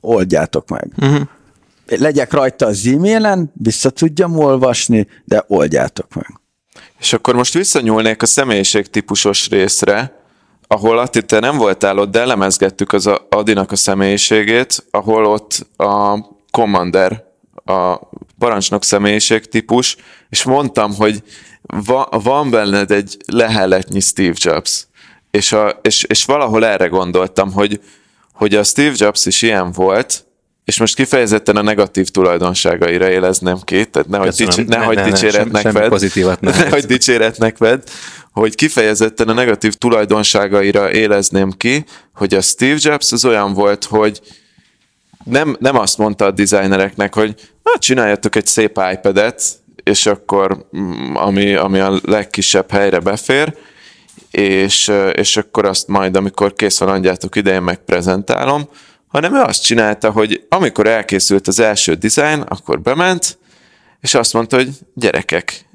[0.00, 0.92] oldjátok meg.
[0.96, 1.26] Uh-huh.
[1.86, 6.40] Legyek rajta az e-mailen, vissza tudjam olvasni, de oldjátok meg.
[6.98, 10.22] És akkor most visszanyúlnék a személyiségtípusos részre,
[10.66, 16.18] ahol Atti, te nem voltál ott, de elemezgettük az Adinak a személyiségét, ahol ott a
[16.58, 17.24] commander,
[17.64, 17.98] a
[18.38, 19.96] parancsnok személyiség típus,
[20.28, 21.22] és mondtam, hogy
[21.62, 24.86] va, van benned egy leheletnyi Steve Jobs.
[25.30, 27.80] És, a, és, és valahol erre gondoltam, hogy,
[28.32, 30.24] hogy a Steve Jobs is ilyen volt,
[30.64, 34.54] és most kifejezetten a negatív tulajdonságaira élezném ki, tehát nehogy, Köszönöm.
[34.54, 37.80] dics- nehogy ne, ne, dicséretnek sem, vedd, pozitívat ne nehogy dicséretnek vedd,
[38.32, 41.84] hogy kifejezetten a negatív tulajdonságaira élezném ki,
[42.14, 44.20] hogy a Steve Jobs az olyan volt, hogy
[45.30, 49.42] nem, nem azt mondta a designereknek, hogy hát csináljatok egy szép iPad-et,
[49.82, 53.56] és akkor mm, ami, ami a legkisebb helyre befér,
[54.30, 58.68] és, és akkor azt majd, amikor kész van, adjátok ide, én megprezentálom,
[59.08, 63.38] hanem ő azt csinálta, hogy amikor elkészült az első design, akkor bement,
[64.00, 65.66] és azt mondta, hogy gyerekek,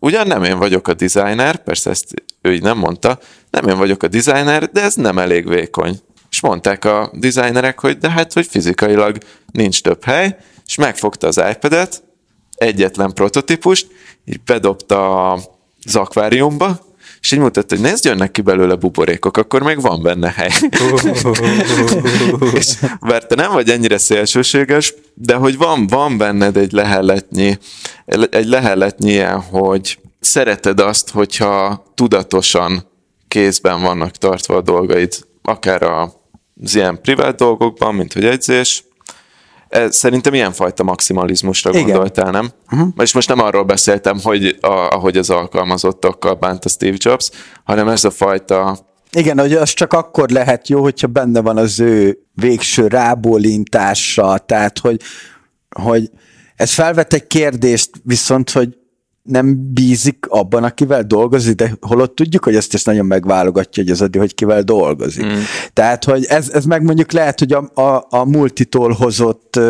[0.00, 3.18] ugyan nem én vagyok a designer, persze ezt ő így nem mondta,
[3.50, 6.00] nem én vagyok a designer, de ez nem elég vékony.
[6.38, 9.18] És mondták a designerek, hogy de hát, hogy fizikailag
[9.52, 10.36] nincs több hely,
[10.66, 12.02] és megfogta az iPad-et,
[12.54, 13.86] egyetlen prototípust,
[14.24, 16.80] így bedobta az akváriumba,
[17.20, 20.50] és így mutatta, hogy nézd, jönnek ki belőle buborékok, akkor még van benne hely.
[22.58, 27.58] és bár te nem vagy ennyire szélsőséges, de hogy van, van benned egy lehelletnyi,
[28.30, 32.86] egy lehelletnyi ilyen, hogy szereted azt, hogyha tudatosan
[33.28, 35.12] kézben vannak tartva a dolgaid,
[35.42, 35.82] akár
[36.62, 38.84] az ilyen privát dolgokban, mint hogy edzés,
[39.68, 41.84] ez, szerintem ilyenfajta maximalizmusra Igen.
[41.84, 42.50] gondoltál, nem?
[42.72, 42.88] Uh-huh.
[42.96, 47.30] És most nem arról beszéltem, hogy a, ahogy az alkalmazottakkal bánt a Steve Jobs,
[47.64, 51.80] hanem ez a fajta igen, hogy az csak akkor lehet jó, hogyha benne van az
[51.80, 55.00] ő végső rábólintása, tehát hogy,
[55.80, 56.10] hogy
[56.56, 58.77] ez felvet egy kérdést, viszont, hogy
[59.28, 64.02] nem bízik abban, akivel dolgozik, de holott tudjuk, hogy ezt is nagyon megválogatja, hogy az
[64.02, 65.24] Adi, hogy kivel dolgozik.
[65.24, 65.38] Mm.
[65.72, 69.60] Tehát, hogy ez, ez meg mondjuk lehet, hogy a, a, a multitól hozott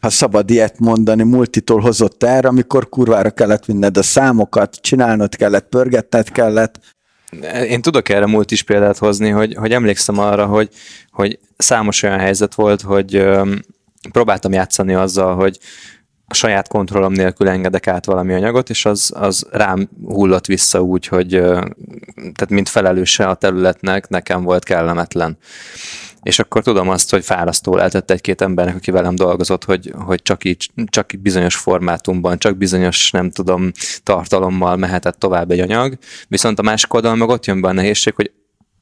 [0.00, 5.68] ha szabad ilyet mondani, multitól hozott erre, amikor kurvára kellett vinned a számokat, csinálnod kellett,
[5.68, 6.80] pörgetned kellett.
[7.68, 10.68] Én tudok erre multis példát hozni, hogy, hogy emlékszem arra, hogy,
[11.10, 13.26] hogy számos olyan helyzet volt, hogy
[14.12, 15.58] próbáltam játszani azzal, hogy
[16.28, 21.06] a saját kontrollom nélkül engedek át valami anyagot, és az, az rám hullott vissza úgy,
[21.06, 21.28] hogy
[22.14, 25.38] tehát mint felelőse a területnek nekem volt kellemetlen.
[26.22, 30.44] És akkor tudom azt, hogy fárasztó lehetett egy-két embernek, aki velem dolgozott, hogy, hogy csak
[30.44, 33.70] így, csak bizonyos formátumban, csak bizonyos, nem tudom,
[34.02, 35.98] tartalommal mehetett tovább egy anyag.
[36.28, 38.32] Viszont a másik oldalon meg ott jön be a nehézség, hogy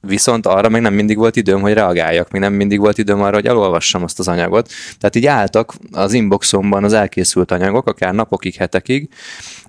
[0.06, 3.34] viszont arra még nem mindig volt időm, hogy reagáljak, még nem mindig volt időm arra,
[3.34, 4.68] hogy elolvassam azt az anyagot.
[4.98, 9.08] Tehát így álltak az inboxomban az elkészült anyagok, akár napokig, hetekig,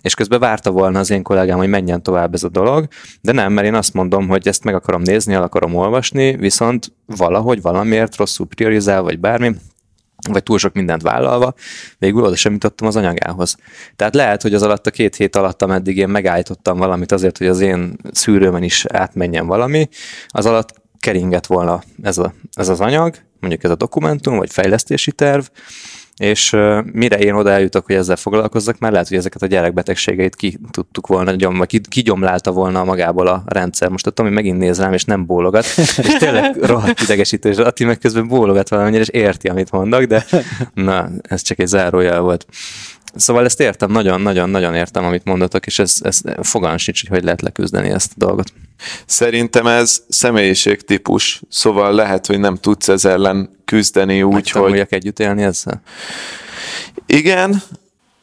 [0.02, 2.88] és közben várta volna az én kollégám, hogy menjen tovább ez a dolog,
[3.22, 6.92] de nem, mert én azt mondom, hogy ezt meg akarom nézni, el akarom olvasni, viszont
[7.06, 9.56] valahogy valamiért rosszul priorizál, vagy bármi,
[10.32, 11.54] vagy túl sok mindent vállalva,
[11.98, 13.58] végül oda sem jutottam az anyagához.
[13.96, 17.48] Tehát lehet, hogy az alatt a két hét alatt, ameddig én megállítottam valamit azért, hogy
[17.48, 19.90] az én szűrőmen is átmenjen valami,
[20.28, 25.12] az alatt keringett volna ez, a, ez az anyag, mondjuk ez a dokumentum, vagy fejlesztési
[25.12, 25.44] terv,
[26.18, 26.56] és
[26.92, 31.08] mire én oda eljutok, hogy ezzel foglalkozzak, már lehet, hogy ezeket a gyerekbetegségeit ki tudtuk
[31.08, 33.90] volna, gyom, vagy kigyomlálta volna magából a rendszer.
[33.90, 37.84] Most a Tomi megint néz rám, és nem bólogat, és tényleg rohadt idegesítő, és Ati
[37.84, 40.26] meg közben bólogat valamennyire, és érti, amit mondok, de
[40.74, 42.46] na, ez csak egy zárójel volt.
[43.16, 47.42] Szóval ezt értem, nagyon-nagyon-nagyon értem, amit mondatok, és ez, ez fogalmam sincs, hogy hogy lehet
[47.42, 48.54] leküzdeni ezt a dolgot.
[49.06, 54.86] Szerintem ez személyiségtípus, szóval lehet, hogy nem tudsz ez ellen küzdeni úgy, hogy...
[54.90, 55.82] együtt élni ezzel?
[57.06, 57.62] Igen,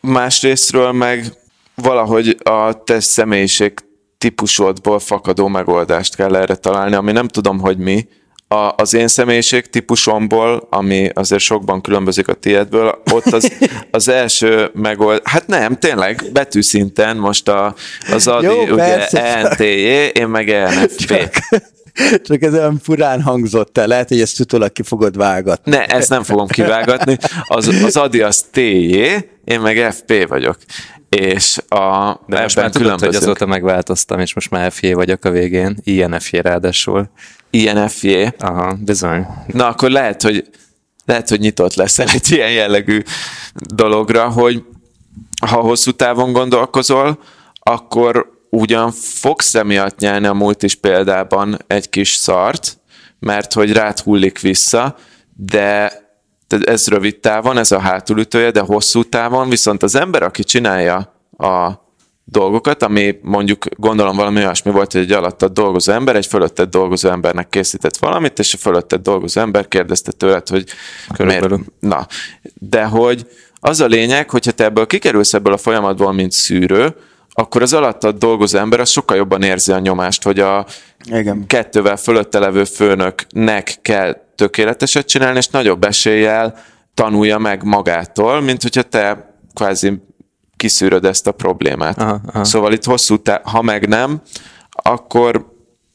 [0.00, 1.32] másrésztről meg
[1.74, 3.72] valahogy a te személyiség
[4.18, 8.08] típusodból fakadó megoldást kell erre találni, ami nem tudom, hogy mi,
[8.52, 13.52] a, az én személyiség típusomból, ami azért sokban különbözik a tiédből, ott az,
[13.90, 15.20] az első megold...
[15.24, 17.74] Hát nem, tényleg, betűszinten most a,
[18.12, 19.64] az Adi Jó, ugye ENTJ,
[20.12, 21.06] én meg ENFP.
[21.06, 21.32] Csak,
[22.22, 25.70] csak ez olyan furán hangzott el, lehet, hogy ezt utólag ki fogod vágatni.
[25.70, 27.16] Ne, ezt nem fogom kivágatni.
[27.42, 28.96] Az, az Adi az TJ,
[29.44, 30.56] én meg FP vagyok
[31.16, 35.30] és a, De most már tudod, hogy azóta megváltoztam, és most már FJ vagyok a
[35.30, 37.10] végén, INFJ ráadásul.
[37.54, 38.22] INFJ?
[38.38, 39.26] Aha, bizony.
[39.46, 40.48] Na akkor lehet, hogy
[41.04, 43.02] lehet, hogy nyitott leszel egy ilyen jellegű
[43.54, 44.64] dologra, hogy
[45.46, 47.18] ha hosszú távon gondolkozol,
[47.60, 52.78] akkor ugyan fogsz emiatt nyelni a múlt is példában egy kis szart,
[53.18, 54.96] mert hogy rád hullik vissza,
[55.36, 55.92] de
[56.64, 61.70] ez rövid távon, ez a hátulütője, de hosszú távon viszont az ember, aki csinálja a
[62.24, 67.08] dolgokat, ami mondjuk gondolom valami olyasmi volt, hogy egy alattad dolgozó ember, egy fölötted dolgozó
[67.08, 70.64] embernek készített valamit, és a fölötted dolgozó ember kérdezte tőled, hogy
[71.12, 71.48] Körülbelül.
[71.56, 71.70] miért.
[71.78, 72.06] Na,
[72.54, 73.26] de hogy
[73.60, 76.94] az a lényeg, hogyha te ebből kikerülsz ebből a folyamatból, mint szűrő,
[77.34, 80.66] akkor az alattad dolgozó ember az sokkal jobban érzi a nyomást, hogy a
[81.04, 81.46] Igen.
[81.46, 86.64] kettővel fölötte levő főnöknek kell tökéleteset csinálni, és nagyobb eséllyel
[86.94, 90.02] tanulja meg magától, mint hogyha te kvázi
[90.62, 91.98] kiszűröd ezt a problémát.
[91.98, 92.44] Aha, aha.
[92.44, 94.20] Szóval itt hosszú, te, ha meg nem,
[94.70, 95.50] akkor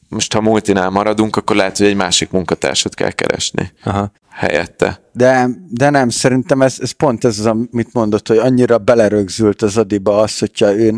[0.08, 4.10] most ha multinál maradunk, akkor lehet, hogy egy másik munkatársat kell keresni aha.
[4.30, 5.00] helyette.
[5.12, 9.76] De, de nem, szerintem ez, ez pont ez az, amit mondott, hogy annyira belerögzült az
[9.76, 10.94] adiba az, hogyha ő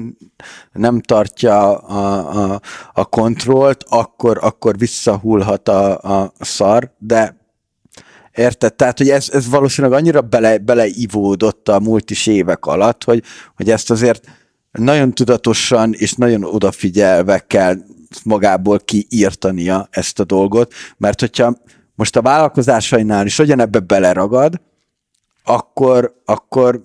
[0.72, 2.60] nem tartja a, a,
[2.92, 7.39] a kontrollt, akkor, akkor visszahullhat a, a szar, de
[8.34, 8.74] Érted?
[8.74, 13.22] Tehát, hogy ez, ez valószínűleg annyira bele, beleivódott a multis évek alatt, hogy,
[13.56, 14.24] hogy ezt azért
[14.70, 17.76] nagyon tudatosan és nagyon odafigyelve kell
[18.24, 21.56] magából kiírtania ezt a dolgot, mert hogyha
[21.94, 24.60] most a vállalkozásainál is ebbe beleragad,
[25.44, 26.82] akkor, akkor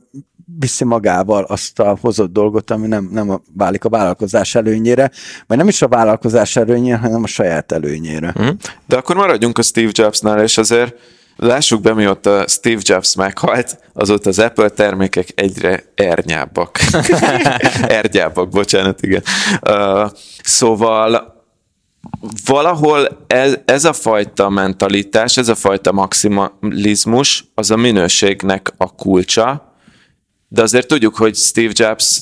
[0.60, 5.12] viszi magával azt a hozott dolgot, ami nem, nem válik a vállalkozás előnyére,
[5.48, 8.36] vagy nem is a vállalkozás előnyére, hanem a saját előnyére.
[8.42, 8.50] Mm.
[8.88, 10.96] De akkor maradjunk a Steve Jobsnál, és azért
[11.38, 16.80] Lássuk be, mióta Steve Jobs meghalt, azóta az Apple termékek egyre ernyábbak.
[17.82, 19.24] Ernyábbak, bocsánat, igen.
[19.70, 20.12] Uh,
[20.44, 21.34] szóval
[22.46, 29.74] valahol ez, ez a fajta mentalitás, ez a fajta maximalizmus, az a minőségnek a kulcsa,
[30.48, 32.20] de azért tudjuk, hogy Steve Jobs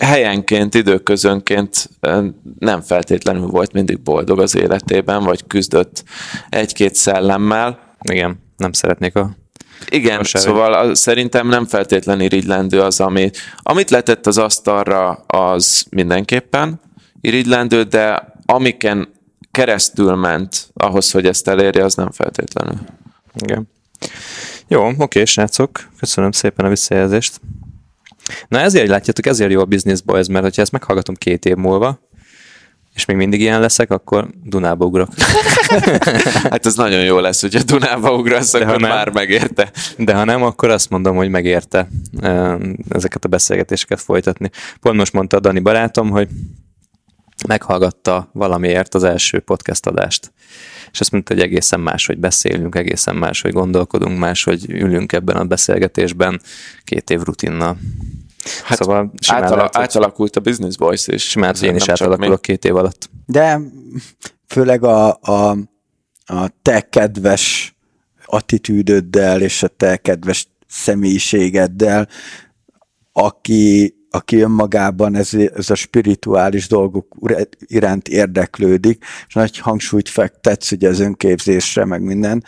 [0.00, 1.90] helyenként, időközönként
[2.58, 6.04] nem feltétlenül volt mindig boldog az életében, vagy küzdött
[6.48, 7.81] egy-két szellemmel.
[8.10, 9.36] Igen, nem szeretnék a
[9.88, 15.84] igen, Most szóval a, szerintem nem feltétlen irigylendő az, amit, amit letett az asztalra, az
[15.90, 16.80] mindenképpen
[17.20, 19.08] irigylendő, de amiken
[19.50, 22.78] keresztül ment ahhoz, hogy ezt elérje, az nem feltétlenül.
[23.34, 23.68] Igen.
[24.68, 27.40] Jó, oké, srácok, köszönöm szépen a visszajelzést.
[28.48, 32.00] Na ezért látjátok, ezért jó a Business Boys, mert ha ezt meghallgatom két év múlva,
[32.94, 35.08] és még mindig ilyen leszek, akkor Dunába ugrok.
[36.50, 39.70] hát ez nagyon jó lesz, hogyha Dunába ugrasz, akkor nem, már megérte.
[39.96, 41.88] De ha nem, akkor azt mondom, hogy megérte
[42.88, 44.50] ezeket a beszélgetéseket folytatni.
[44.80, 46.28] Pont most mondta a Dani barátom, hogy
[47.46, 50.32] meghallgatta valamiért az első podcast adást.
[50.92, 55.12] És azt mondta, hogy egészen más, hogy beszélünk, egészen más, hogy gondolkodunk, más, hogy ülünk
[55.12, 56.40] ebben a beszélgetésben
[56.84, 57.76] két év rutinnal.
[58.64, 63.10] Hát szóval átala, átalakult a Business Voice, és simán én is átalakulok két év alatt.
[63.26, 63.60] De
[64.46, 65.50] főleg a, a,
[66.24, 67.74] a te kedves
[68.24, 72.08] attitűdöddel és a te kedves személyiségeddel,
[73.12, 77.16] aki, aki önmagában ez, ez a spirituális dolgok
[77.58, 82.44] iránt érdeklődik, és nagy hangsúlyt fektetsz ugye az önképzésre, meg minden,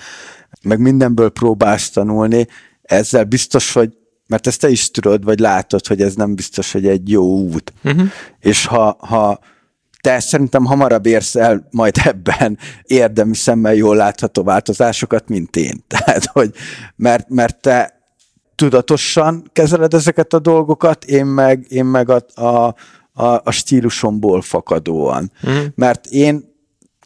[0.63, 2.47] meg mindenből próbálsz tanulni,
[2.83, 3.97] ezzel biztos, hogy
[4.27, 7.73] mert ezt te is tudod, vagy látod, hogy ez nem biztos, hogy egy jó út.
[7.85, 8.09] Uh-huh.
[8.41, 9.39] És ha, ha
[10.01, 15.85] te szerintem hamarabb érsz el majd ebben érdemi szemmel jól látható változásokat, mint én.
[15.89, 16.55] Tehát, hogy
[16.97, 18.03] mert, mert te
[18.55, 22.75] tudatosan kezeled ezeket a dolgokat, én meg, én meg a, a,
[23.13, 25.33] a, a stílusomból fakadóan.
[25.43, 25.65] Uh-huh.
[25.75, 26.53] Mert én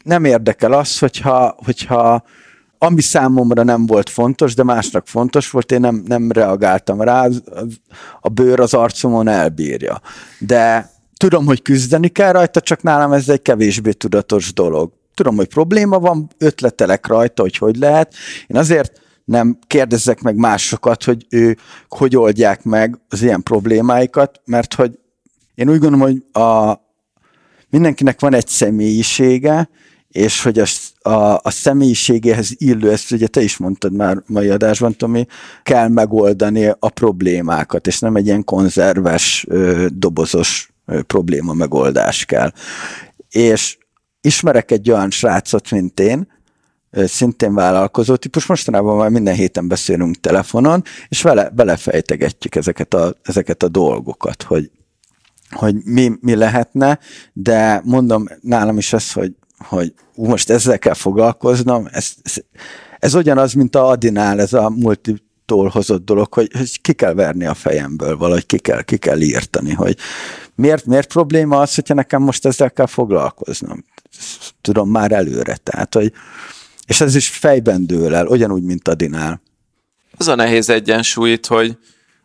[0.03, 2.23] nem érdekel az, hogyha, hogyha
[2.81, 7.27] ami számomra nem volt fontos, de másnak fontos volt, én nem, nem reagáltam rá,
[8.21, 10.01] a bőr az arcomon elbírja.
[10.39, 14.91] De tudom, hogy küzdeni kell rajta, csak nálam ez egy kevésbé tudatos dolog.
[15.13, 18.13] Tudom, hogy probléma van, ötletelek rajta, hogy hogy lehet.
[18.47, 21.57] Én azért nem kérdezzek meg másokat, hogy ő
[21.89, 24.99] hogy oldják meg az ilyen problémáikat, mert hogy
[25.55, 26.79] én úgy gondolom, hogy a,
[27.69, 29.69] mindenkinek van egy személyisége,
[30.09, 30.65] és hogy a,
[31.09, 35.25] a, a személyiségéhez illő, ezt ugye te is mondtad már mai adásban, Tomi,
[35.63, 39.47] kell megoldani a problémákat, és nem egy ilyen konzerves,
[39.87, 40.73] dobozos
[41.07, 42.51] probléma megoldás kell.
[43.29, 43.77] És
[44.21, 46.27] ismerek egy olyan srácot, mint én,
[46.91, 53.63] szintén vállalkozó típus, mostanában már minden héten beszélünk telefonon, és vele belefejtegetjük ezeket a, ezeket
[53.63, 54.71] a dolgokat, hogy,
[55.49, 56.99] hogy mi, mi lehetne,
[57.33, 59.33] de mondom nálam is az, hogy
[59.67, 62.33] hogy ú, most ezzel kell foglalkoznom, ez, ez,
[62.99, 67.45] ez ugyanaz, mint a Adinál, ez a multitól hozott dolog, hogy, hogy ki kell verni
[67.45, 69.97] a fejemből, valahogy ki kell, ki kell írtani, hogy
[70.55, 73.83] miért, miért probléma az, hogyha nekem most ezzel kell foglalkoznom.
[74.19, 76.13] Ezt tudom már előre, tehát, hogy
[76.89, 79.41] és ez is fejben dől el, ugyanúgy, mint Adinál.
[80.17, 81.77] Az a nehéz egyensúly itt, hogy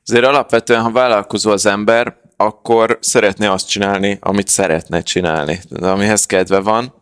[0.07, 6.59] azért alapvetően, ha vállalkozó az ember, akkor szeretné azt csinálni, amit szeretne csinálni, amihez kedve
[6.59, 6.95] van,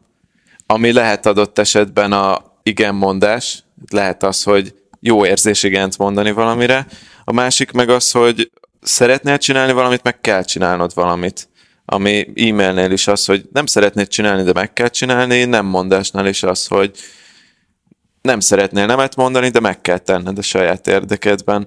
[0.73, 6.87] ami lehet adott esetben a igen mondás, lehet az, hogy jó érzés igent mondani valamire,
[7.25, 8.51] a másik meg az, hogy
[8.83, 11.49] szeretnél csinálni valamit, meg kell csinálnod valamit.
[11.85, 16.43] Ami e-mailnél is az, hogy nem szeretnéd csinálni, de meg kell csinálni, nem mondásnál is
[16.43, 16.91] az, hogy
[18.23, 21.67] nem szeretnél nemet mondani, de meg kell tenned a saját érdekedben.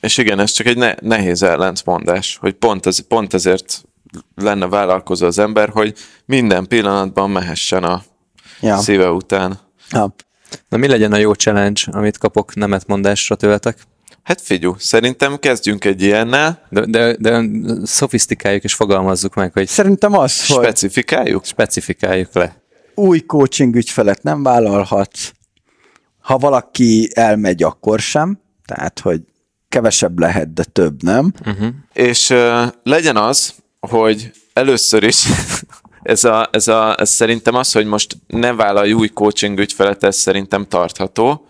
[0.00, 3.84] És igen, ez csak egy ne- nehéz ellentmondás, hogy pont, ez, pont ezért
[4.34, 8.02] lenne vállalkozó az ember, hogy minden pillanatban mehessen a
[8.60, 8.76] ja.
[8.76, 9.58] szíve után.
[9.90, 10.14] Ja.
[10.68, 13.78] Na mi legyen a jó challenge, amit kapok nemet mondásra tőletek?
[14.22, 16.66] Hát figyú, szerintem kezdjünk egy ilyennel.
[16.68, 17.44] De, de, de
[17.84, 19.68] szofisztikáljuk és fogalmazzuk meg, hogy...
[19.68, 21.38] Szerintem az, Specifikáljuk?
[21.38, 22.62] Hogy specifikáljuk le.
[22.94, 25.30] Új coaching ügyfelet nem vállalhatsz.
[26.20, 28.40] Ha valaki elmegy, akkor sem.
[28.64, 29.20] Tehát, hogy
[29.68, 31.32] kevesebb lehet, de több nem.
[31.46, 31.68] Uh-huh.
[31.92, 35.26] És uh, legyen az, hogy először is
[36.10, 40.16] ez, a, ez, a, ez szerintem az, hogy most ne vállalj új coaching ügyfelet, ez
[40.16, 41.46] szerintem tartható,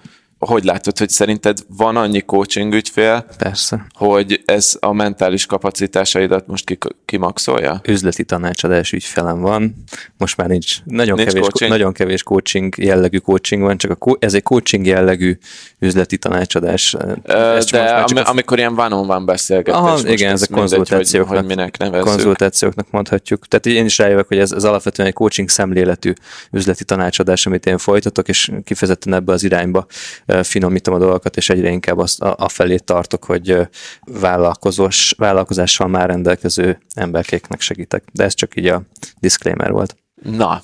[0.47, 3.87] hogy látod, hogy szerinted van annyi coaching ügyfél, Persze.
[3.95, 7.81] hogy ez a mentális kapacitásaidat most kimaxolja?
[7.85, 9.75] Üzleti tanácsadás ügyfelem van,
[10.17, 11.71] most már nincs, nagyon, nincs kevés, coaching?
[11.71, 15.39] nagyon kevés coaching jellegű coaching van, csak a, ez egy coaching jellegű
[15.79, 16.97] üzleti tanácsadás.
[17.23, 18.29] Ö, de am, a...
[18.29, 19.81] amikor ilyen van van beszélgetés.
[19.81, 23.49] Aha, igen, ezek konzultációknak, hogy, hogy minek konzultációknak mondhatjuk.
[23.49, 26.13] Tehát én is rájövök, hogy ez, ez alapvetően egy coaching szemléletű
[26.51, 29.87] üzleti tanácsadás, amit én folytatok, és kifejezetten ebbe az irányba
[30.43, 33.59] finomítom a dolgokat, és egyre inkább azt a, a felé tartok, hogy
[34.05, 38.05] vállalkozós, vállalkozással már rendelkező emberkéknek segítek.
[38.13, 38.83] De ez csak így a
[39.21, 39.97] disclaimer volt.
[40.23, 40.63] Na,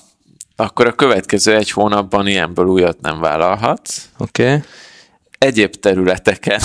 [0.55, 4.09] akkor a következő egy hónapban ilyenből újat nem vállalhatsz.
[4.17, 4.43] Oké.
[4.43, 4.59] Okay.
[5.37, 6.61] Egyéb területeken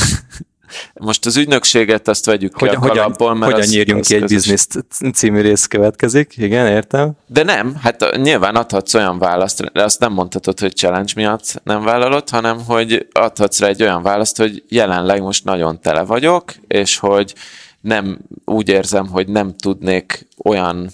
[0.95, 4.85] most az ügynökséget azt vegyük ki hogyan, a kalapból, mert Hogyan nyírjunk ki egy bizniszt?
[5.14, 7.12] Című rész következik, igen, értem.
[7.27, 11.83] De nem, hát nyilván adhatsz olyan választ, de azt nem mondhatod, hogy challenge miatt nem
[11.83, 16.99] vállalod, hanem hogy adhatsz rá egy olyan választ, hogy jelenleg most nagyon tele vagyok, és
[16.99, 17.35] hogy
[17.81, 20.91] nem úgy érzem, hogy nem tudnék olyan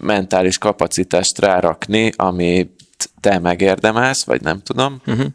[0.00, 2.70] mentális kapacitást rárakni, ami
[3.20, 5.26] te megérdemelsz, vagy nem tudom, uh-huh.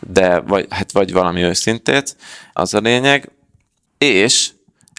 [0.00, 2.16] de vagy, hát vagy valami őszintét,
[2.52, 3.30] az a lényeg.
[3.98, 4.50] És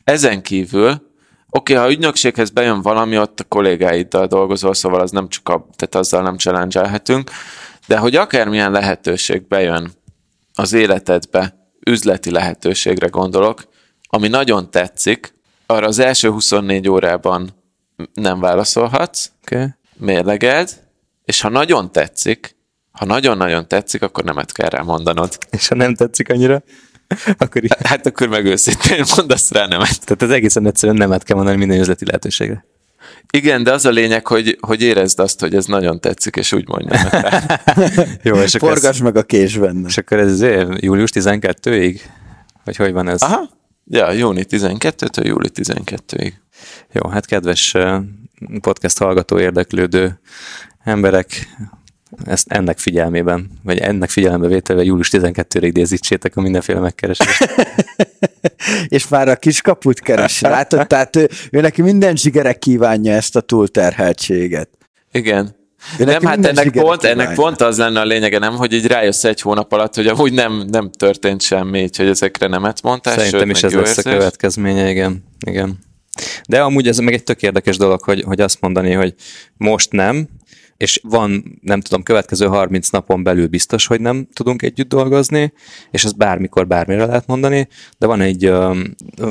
[0.03, 0.89] ezen kívül,
[1.49, 5.68] oké, okay, ha ügynökséghez bejön valami, ott a kollégáiddal dolgozol, szóval az nem csak a,
[5.76, 7.01] tehát azzal nem challenge
[7.88, 9.91] de hogy akármilyen lehetőség bejön
[10.53, 13.68] az életedbe, üzleti lehetőségre gondolok,
[14.09, 17.49] ami nagyon tetszik, arra az első 24 órában
[18.13, 19.68] nem válaszolhatsz, okay.
[19.97, 20.86] mérlegeld,
[21.28, 22.55] és ha nagyon tetszik,
[22.91, 25.38] ha nagyon-nagyon tetszik, akkor nemet kell rá mondanod.
[25.49, 26.63] És ha nem tetszik annyira?
[27.38, 27.75] akkor így...
[27.84, 30.05] Hát akkor meg őszintén mondasz rá nemet.
[30.05, 32.65] Tehát az egészen egyszerűen nemet kell mondani minden üzleti lehetőségre.
[33.32, 36.67] Igen, de az a lényeg, hogy, hogy érezd azt, hogy ez nagyon tetszik, és úgy
[36.67, 36.99] mondja.
[38.23, 39.88] Jó, és Forgass ez, meg a kés benne.
[39.88, 40.41] És akkor ez
[40.80, 41.99] július 12-ig?
[42.63, 43.21] Vagy hogy van ez?
[43.21, 43.49] Aha.
[43.86, 46.32] Ja, júni 12-től júli 12-ig.
[46.91, 47.75] Jó, hát kedves
[48.61, 50.19] podcast hallgató érdeklődő
[50.88, 51.47] emberek,
[52.25, 57.55] ezt ennek figyelmében, vagy ennek figyelembe vételve július 12-ig idézítsétek a mindenféle megkeresést.
[58.88, 60.88] és már a kis kaput keres, látod?
[60.88, 64.69] Tehát ő, ő neki minden zsigere kívánja ezt a túlterheltséget.
[65.11, 65.55] Igen.
[65.99, 69.23] Ő nem, hát ennek pont, ennek pont az lenne a lényege, nem, hogy így rájössz
[69.23, 73.17] egy hónap alatt, hogy amúgy nem, nem történt semmi, így, hogy ezekre nemet mondtál.
[73.17, 74.05] Szerintem sőt, is ez lesz érzés.
[74.05, 75.23] a következménye, igen.
[75.45, 75.79] igen.
[76.47, 79.13] De amúgy ez meg egy tök érdekes dolog, hogy, hogy azt mondani, hogy
[79.57, 80.27] most nem,
[80.78, 85.53] és van, nem tudom, következő 30 napon belül biztos, hogy nem tudunk együtt dolgozni,
[85.91, 87.67] és ezt bármikor, bármire lehet mondani,
[87.97, 88.84] de van egy um,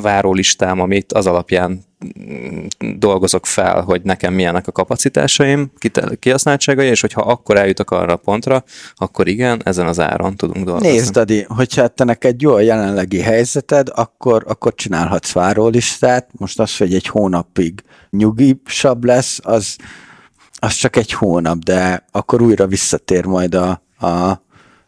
[0.02, 1.80] várólistám, amit az alapján
[2.20, 2.66] mm,
[2.96, 5.72] dolgozok fel, hogy nekem milyenek a kapacitásaim,
[6.18, 10.88] kihasználtságai, és hogyha akkor eljutok arra a pontra, akkor igen, ezen az áron tudunk dolgozni.
[10.88, 16.28] Nézd, Adi, hogyha te neked jó a jelenlegi helyzeted, akkor, akkor csinálhatsz várólistát.
[16.32, 19.76] Most az, hogy egy hónapig nyugisabb lesz, az
[20.58, 24.06] az csak egy hónap, de akkor újra visszatér majd a, a,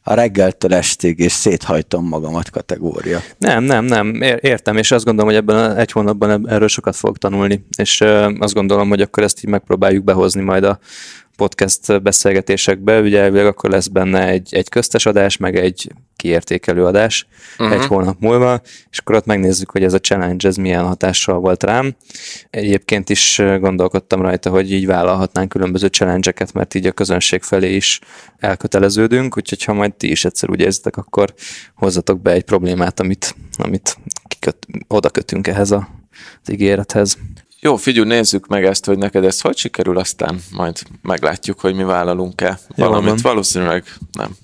[0.03, 3.21] a reggeltől estig, és széthajtom magamat kategória.
[3.39, 7.67] Nem, nem, nem, értem, és azt gondolom, hogy ebben egy hónapban erről sokat fog tanulni,
[7.77, 8.01] és
[8.39, 10.79] azt gondolom, hogy akkor ezt így megpróbáljuk behozni majd a,
[11.39, 17.27] podcast beszélgetésekbe, ugye elvileg akkor lesz benne egy, egy köztes adás, meg egy kiértékelő adás
[17.59, 17.77] uh-huh.
[17.77, 18.61] egy hónap múlva,
[18.91, 21.97] és akkor ott megnézzük, hogy ez a challenge ez milyen hatással volt rám.
[22.51, 28.01] Egyébként is gondolkodtam rajta, hogy így vállalhatnánk különböző challenge-eket, mert így a közönség felé is
[28.39, 31.35] elköteleződünk, úgyhogy ha majd ti is egyszer úgy érzitek, akkor
[31.75, 33.97] hozzatok be egy problémát, amit, amit
[34.29, 35.89] kiköt, oda kötünk ehhez a,
[36.43, 37.19] az ígérethez.
[37.61, 41.83] Jó, figyelj, nézzük meg ezt, hogy neked ez hogy sikerül, aztán majd meglátjuk, hogy mi
[41.83, 43.21] vállalunk-e valamit.
[43.21, 44.37] Valószínűleg nem.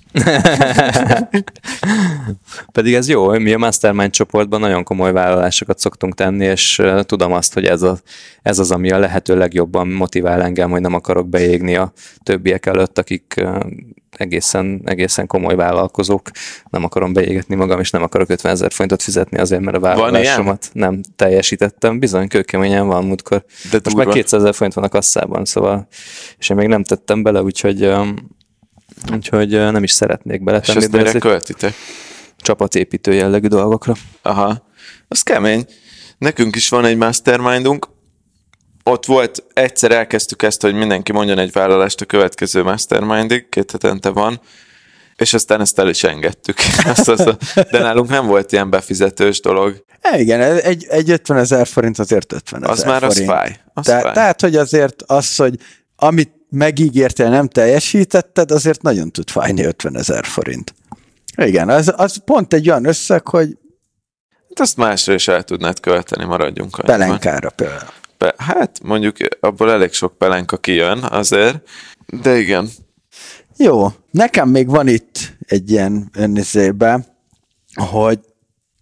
[2.72, 7.54] Pedig ez jó, mi a Mastermind csoportban nagyon komoly vállalásokat szoktunk tenni, és tudom azt,
[7.54, 7.98] hogy ez, a,
[8.42, 11.92] ez az, ami a lehető legjobban motivál engem, hogy nem akarok beégni a
[12.22, 13.44] többiek előtt, akik
[14.16, 16.30] egészen, egészen komoly vállalkozók.
[16.70, 20.70] Nem akarom beégetni magam, és nem akarok 50 ezer forintot fizetni azért, mert a vállalásomat
[20.72, 21.98] nem teljesítettem.
[21.98, 23.44] Bizony, kőkeményen van múltkor.
[23.70, 25.86] De Most már 200 ezer forint van a kasszában, szóval,
[26.38, 27.92] és én még nem tettem bele, úgyhogy
[29.12, 30.78] úgyhogy nem is szeretnék beletenni.
[30.78, 31.74] És ezt mire költitek?
[32.36, 33.94] Csapatépítő jellegű dolgokra.
[34.22, 34.66] Aha,
[35.08, 35.66] az kemény.
[36.18, 37.88] Nekünk is van egy mastermindunk,
[38.86, 44.08] ott volt, egyszer elkezdtük ezt, hogy mindenki mondjon egy vállalást a következő mastermindig, két hetente
[44.08, 44.40] van,
[45.16, 46.56] és aztán ezt el is engedtük.
[46.84, 49.84] Azt, azt, de nálunk nem volt ilyen befizetős dolog.
[50.00, 53.30] E, igen, egy, egy 50 ezer forint azért 50 ezer Az már forint.
[53.30, 53.56] az fáj.
[53.74, 54.12] Az Te, fáj.
[54.12, 55.54] Tehát, hogy azért az, hogy
[55.96, 60.74] amit megígértél, nem teljesítetted, azért nagyon tud fájni 50 ezer forint.
[61.36, 63.58] Igen, az, az pont egy olyan összeg, hogy
[64.48, 66.98] Hát azt másra is el tudnád költeni, maradjunk annyiban.
[66.98, 67.90] Pelenkára például.
[68.18, 71.68] Pe- hát mondjuk abból elég sok pelenka kijön azért,
[72.22, 72.68] de igen.
[73.56, 77.06] Jó, nekem még van itt egy ilyen önnézébe,
[77.74, 78.18] hogy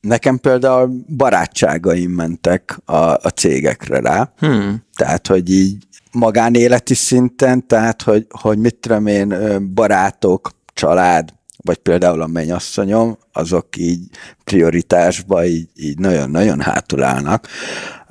[0.00, 4.32] nekem például barátságaim mentek a, a cégekre rá.
[4.38, 4.84] Hmm.
[4.96, 9.34] Tehát, hogy így magánéleti szinten, tehát, hogy, hogy mit tudom én,
[9.74, 14.00] barátok, család, vagy például a mennyasszonyom, azok így
[14.44, 17.48] prioritásba így, nagyon-nagyon hátul állnak.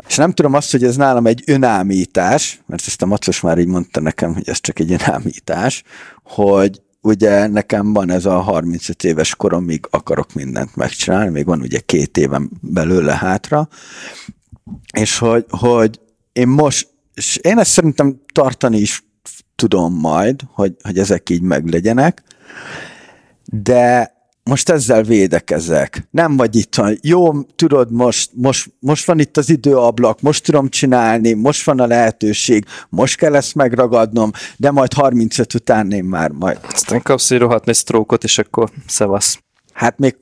[0.07, 3.67] És nem tudom azt, hogy ez nálam egy önámítás, mert ezt a Macos már így
[3.67, 5.83] mondta nekem, hogy ez csak egy önámítás,
[6.23, 11.79] hogy ugye nekem van ez a 35 éves koromig akarok mindent megcsinálni, még van ugye
[11.79, 13.67] két éven belőle hátra,
[14.93, 15.99] és hogy, hogy
[16.33, 19.03] én most, és én ezt szerintem tartani is
[19.55, 22.23] tudom majd, hogy, hogy ezek így meglegyenek,
[23.45, 26.07] de most ezzel védekezek.
[26.11, 30.69] Nem vagy itt, hogy jó, tudod, most, most, most van itt az időablak, most tudom
[30.69, 36.31] csinálni, most van a lehetőség, most kell ezt megragadnom, de majd 35 után én már
[36.31, 36.59] majd.
[36.73, 39.39] Aztán kapsz egy rohadt egy sztrókot, és akkor szevasz.
[39.73, 40.17] Hát még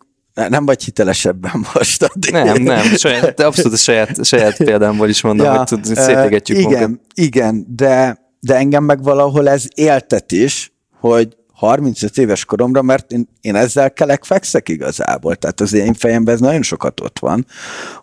[0.47, 2.03] nem vagy hitelesebben most.
[2.03, 2.31] Addig.
[2.31, 6.71] Nem, nem, saját, abszolút a saját, saját példámból is mondom, ja, hogy tud, szétegetjük Igen,
[6.71, 7.05] magunkat.
[7.13, 13.27] igen, de, de engem meg valahol ez éltet is, hogy 35 éves koromra, mert én,
[13.41, 15.35] én ezzel kelek fekszek igazából.
[15.35, 17.45] Tehát az én fejemben ez nagyon sokat ott van,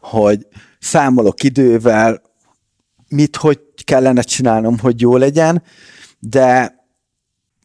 [0.00, 0.46] hogy
[0.78, 2.22] számolok idővel,
[3.08, 5.62] mit, hogy kellene csinálnom, hogy jó legyen,
[6.18, 6.74] de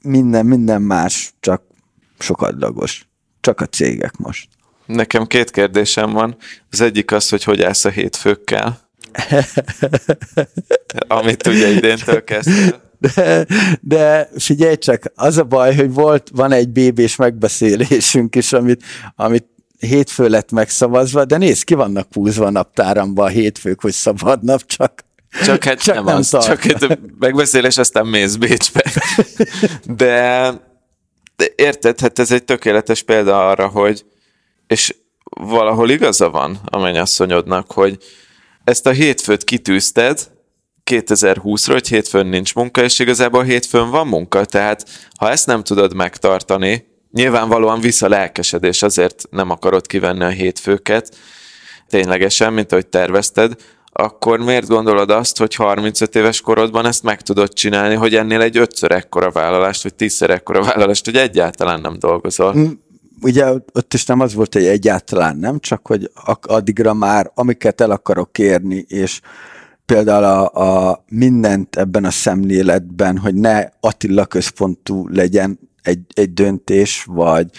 [0.02, 1.64] minden, minden más csak
[2.20, 3.10] sokadlagos.
[3.40, 4.48] Csak a cégek most.
[4.94, 6.36] Nekem két kérdésem van.
[6.72, 8.80] Az egyik az, hogy hogy állsz a hétfőkkel.
[11.08, 12.82] Amit ugye idéntől kezdtél.
[13.00, 13.46] De,
[13.82, 18.84] de figyelj csak, az a baj, hogy volt, van egy BB-s megbeszélésünk is, amit,
[19.16, 19.46] amit
[19.80, 24.66] hétfő lett megszavazva, de nézd, ki vannak húzva a naptáramba a hétfők, hogy szabad nap,
[24.66, 25.04] csak
[25.44, 26.46] csak hát csak nem, nem az, tart.
[26.46, 28.84] csak egy megbeszélés, aztán mész Bécsbe.
[29.98, 30.52] De,
[31.36, 34.06] de érted, hát ez egy tökéletes példa arra, hogy
[34.72, 34.96] és
[35.30, 37.98] valahol igaza van a mennyasszonyodnak, hogy
[38.64, 40.32] ezt a hétfőt kitűzted,
[40.92, 44.86] 2020-ra, hogy hétfőn nincs munka, és igazából hétfőn van munka, tehát
[45.18, 51.18] ha ezt nem tudod megtartani, nyilvánvalóan vissza lelkesedés, azért nem akarod kivenni a hétfőket,
[51.88, 53.56] ténylegesen, mint ahogy tervezted,
[53.94, 58.58] akkor miért gondolod azt, hogy 35 éves korodban ezt meg tudod csinálni, hogy ennél egy
[58.58, 62.54] ötször ekkora vállalást, vagy tízszer ekkora vállalást, hogy egyáltalán nem dolgozol?
[63.22, 66.12] Ugye ott is nem az volt, hogy egyáltalán nem, csak hogy
[66.42, 69.22] addigra már, amiket el akarok kérni, és
[69.86, 77.04] például a, a mindent ebben a szemléletben, hogy ne Attila központú legyen egy, egy döntés,
[77.04, 77.50] vagy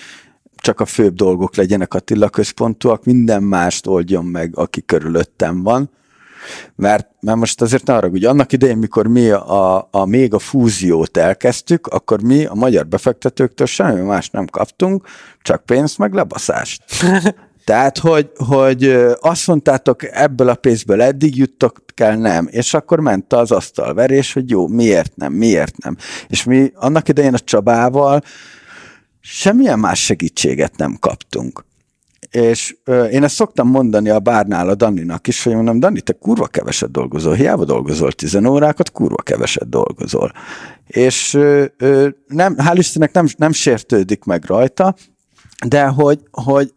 [0.57, 5.91] csak a főbb dolgok legyenek Attila központúak, minden mást oldjon meg, aki körülöttem van.
[6.77, 11.17] Mert, mert most azért arra, hogy annak idején, mikor mi a, a még a fúziót
[11.17, 15.07] elkezdtük, akkor mi a magyar befektetőktől semmi más nem kaptunk,
[15.43, 16.83] csak pénzt meg lebaszást.
[17.65, 18.85] Tehát, hogy, hogy
[19.21, 22.49] azt mondtátok, ebből a pénzből eddig juttok kell, nem.
[22.51, 25.97] És akkor ment az asztalverés, hogy jó, miért nem, miért nem.
[26.29, 28.23] És mi annak idején a Csabával
[29.21, 31.65] semmilyen más segítséget nem kaptunk.
[32.33, 36.13] És ö, én ezt szoktam mondani a bárnál a Daninak is, hogy mondom, Dani, te
[36.13, 40.33] kurva keveset dolgozol, hiába dolgozol 10 órákat, kurva keveset dolgozol.
[40.87, 44.95] És ö, ö, nem, hál' Istennek nem, nem sértődik meg rajta,
[45.67, 46.73] de hogy, hogy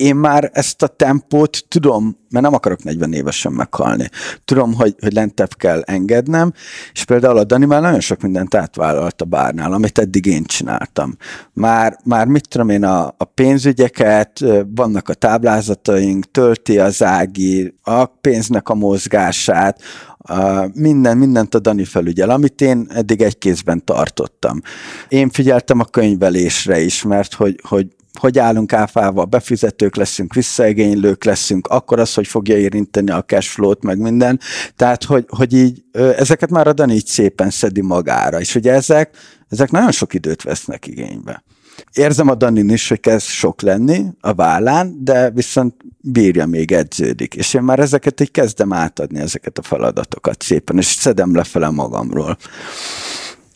[0.00, 4.08] én már ezt a tempót tudom, mert nem akarok 40 évesen meghalni.
[4.44, 6.52] Tudom, hogy, hogy lentebb kell engednem,
[6.92, 11.16] és például a Dani már nagyon sok mindent átvállalt a bárnál, amit eddig én csináltam.
[11.52, 14.44] Már, már mit tudom én, a, a pénzügyeket,
[14.74, 19.80] vannak a táblázataink, tölti az ági, a pénznek a mozgását,
[20.18, 24.60] a minden, mindent a Dani felügyel, amit én eddig egy kézben tartottam.
[25.08, 27.86] Én figyeltem a könyvelésre is, mert hogy, hogy
[28.18, 33.98] hogy állunk áfával, befizetők leszünk, visszaigénylők leszünk, akkor az, hogy fogja érinteni a cashflow-t, meg
[33.98, 34.40] minden.
[34.76, 39.16] Tehát, hogy, hogy így ezeket már a Dani így szépen szedi magára, és ugye ezek,
[39.48, 41.42] ezek nagyon sok időt vesznek igénybe.
[41.92, 47.34] Érzem a Danin is, hogy kezd sok lenni a vállán, de viszont bírja, még edződik.
[47.34, 52.36] És én már ezeket így kezdem átadni, ezeket a feladatokat szépen, és szedem lefele magamról.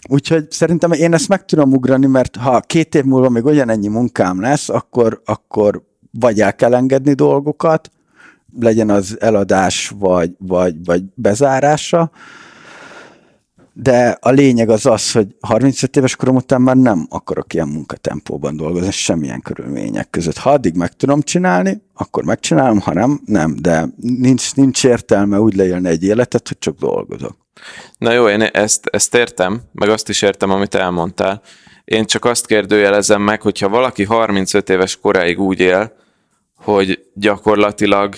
[0.08, 4.40] Úgyhogy szerintem én ezt meg tudom ugrani, mert ha két év múlva még ugyanennyi munkám
[4.40, 7.90] lesz, akkor, akkor vagy el kell engedni dolgokat,
[8.60, 12.10] legyen az eladás vagy, vagy, vagy bezárása,
[13.76, 18.56] de a lényeg az az, hogy 35 éves korom után már nem akarok ilyen munkatempóban
[18.56, 20.36] dolgozni, semmilyen körülmények között.
[20.36, 25.54] Ha addig meg tudom csinálni, akkor megcsinálom, ha nem, nem, de nincs, nincs értelme úgy
[25.54, 27.43] leélni egy életet, hogy csak dolgozok.
[27.98, 31.42] Na jó, én ezt, ezt értem, meg azt is értem, amit elmondtál.
[31.84, 35.96] Én csak azt kérdőjelezem meg, hogyha valaki 35 éves koráig úgy él,
[36.56, 38.14] hogy gyakorlatilag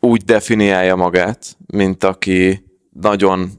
[0.00, 3.50] úgy definiálja magát, mint aki nagyon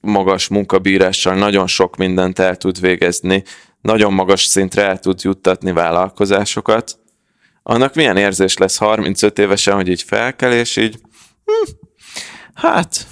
[0.00, 3.44] magas munkabírással nagyon sok mindent el tud végezni,
[3.80, 6.98] nagyon magas szintre el tud juttatni vállalkozásokat,
[7.62, 11.00] annak milyen érzés lesz 35 évesen, hogy így felkel, és így
[11.44, 11.70] hm,
[12.54, 13.06] hát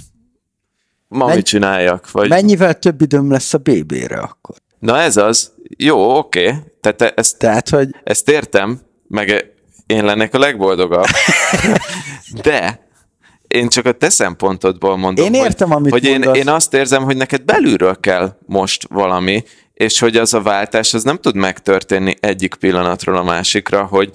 [1.08, 2.10] ma Men- mit csináljak?
[2.10, 2.28] Vagy...
[2.28, 4.56] Mennyivel több időm lesz a BB-re akkor?
[4.78, 5.52] Na ez az.
[5.76, 6.46] Jó, oké.
[6.46, 6.58] Okay.
[6.80, 7.88] Tehát, ezt, Tehát, hogy...
[8.04, 9.52] ezt értem, meg
[9.86, 11.06] én lennék a legboldogabb.
[12.42, 12.86] De
[13.48, 17.02] én csak a te szempontodból mondom, én értem, hogy, amit hogy én, én azt érzem,
[17.02, 19.42] hogy neked belülről kell most valami,
[19.74, 24.10] és hogy az a váltás az nem tud megtörténni egyik pillanatról a másikra, hogy,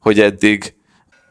[0.00, 0.74] hogy eddig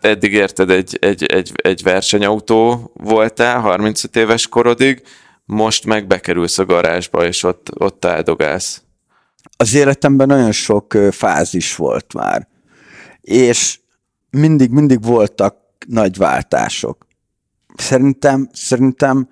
[0.02, 5.02] eddig érted, egy, egy, egy, egy versenyautó voltál 35 éves korodig,
[5.46, 8.82] most meg bekerülsz a garázsba, és ott, ott áldogálsz.
[9.58, 12.48] Az életemben nagyon sok fázis volt már,
[13.22, 13.80] és
[14.30, 15.56] mindig, mindig voltak
[15.88, 17.08] nagy váltások
[17.76, 19.30] szerintem, szerintem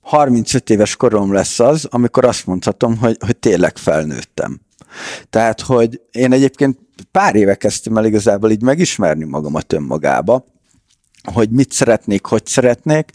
[0.00, 4.60] 35 éves korom lesz az, amikor azt mondhatom, hogy, hogy tényleg felnőttem.
[5.30, 6.78] Tehát, hogy én egyébként
[7.10, 10.44] pár éve kezdtem el igazából így megismerni magamat önmagába,
[11.32, 13.10] hogy mit szeretnék, hogy szeretnék,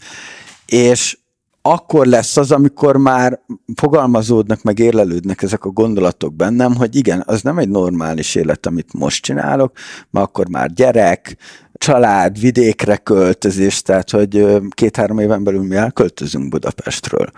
[0.66, 1.18] és
[1.62, 3.40] akkor lesz az, amikor már
[3.74, 8.92] fogalmazódnak, meg érlelődnek ezek a gondolatok bennem, hogy igen, az nem egy normális élet, amit
[8.92, 9.72] most csinálok,
[10.10, 11.36] mert akkor már gyerek,
[11.72, 17.30] család, vidékre költözés, tehát hogy két-három éven belül mi elköltözünk Budapestről.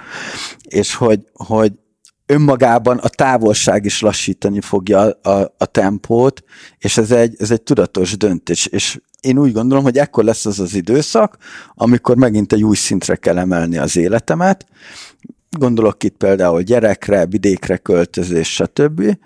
[0.69, 1.73] És hogy, hogy
[2.29, 6.43] önmagában a távolság is lassítani fogja a, a tempót,
[6.79, 8.67] és ez egy, ez egy tudatos döntés.
[8.67, 11.37] És én úgy gondolom, hogy ekkor lesz az az időszak,
[11.75, 14.67] amikor megint egy új szintre kell emelni az életemet.
[15.51, 19.19] Gondolok itt például gyerekre, vidékre költözés, stb.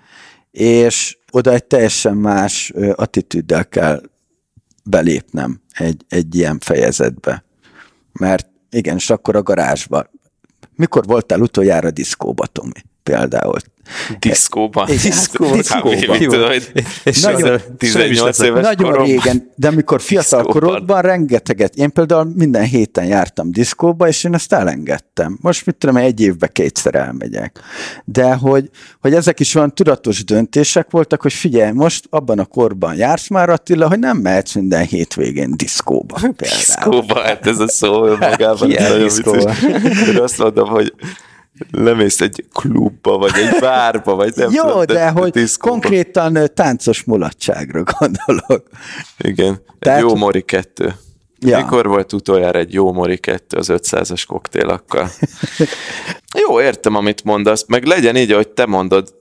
[0.51, 4.01] És oda egy teljesen más attitűddel kell
[4.83, 7.43] belépnem egy, egy ilyen fejezetbe.
[8.11, 10.09] Mert igen, és akkor a garázsba.
[10.75, 12.92] Mikor voltál utoljára diszkóba, Tomi?
[13.03, 13.59] Például.
[14.19, 14.85] Diszkóban.
[14.85, 15.57] Diszkóban.
[15.57, 16.61] Diszkóban.
[17.03, 19.05] És nagyon, 18 éves Nagyon korom.
[19.05, 24.53] régen, de amikor fiatal korodban rengeteget, én például minden héten jártam diszkóba, és én ezt
[24.53, 25.37] elengedtem.
[25.41, 27.59] Most mit tudom, egy évbe kétszer elmegyek.
[28.05, 28.69] De hogy,
[29.01, 33.49] hogy ezek is olyan tudatos döntések voltak, hogy figyelj, most abban a korban jársz már
[33.49, 36.15] Attila, hogy nem mehetsz minden hétvégén diszkóba.
[36.15, 36.35] Például.
[36.37, 38.71] Diszkóba, hát ez a szó önmagában.
[38.71, 40.93] Én azt mondom, hogy
[41.71, 45.71] lemész egy klubba, vagy egy bárba, vagy nem Jó, tudom, de hogy diszkóba.
[45.71, 48.67] konkrétan táncos mulatságra gondolok.
[49.17, 50.01] Igen, Tehát...
[50.01, 50.95] jó mori kettő.
[51.39, 51.57] Ja.
[51.57, 55.09] Mikor volt utoljára egy jó mori kettő az 500-as koktélakkal?
[56.47, 59.13] jó, értem, amit mondasz, meg legyen így, ahogy te mondod.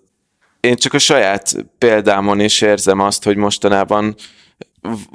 [0.60, 4.14] Én csak a saját példámon is érzem azt, hogy mostanában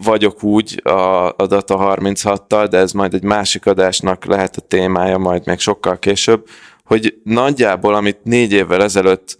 [0.04, 5.18] vagyok úgy a, a Data 36-tal, de ez majd egy másik adásnak lehet a témája,
[5.18, 6.48] majd még sokkal később,
[6.88, 9.38] hogy nagyjából, amit négy évvel ezelőtt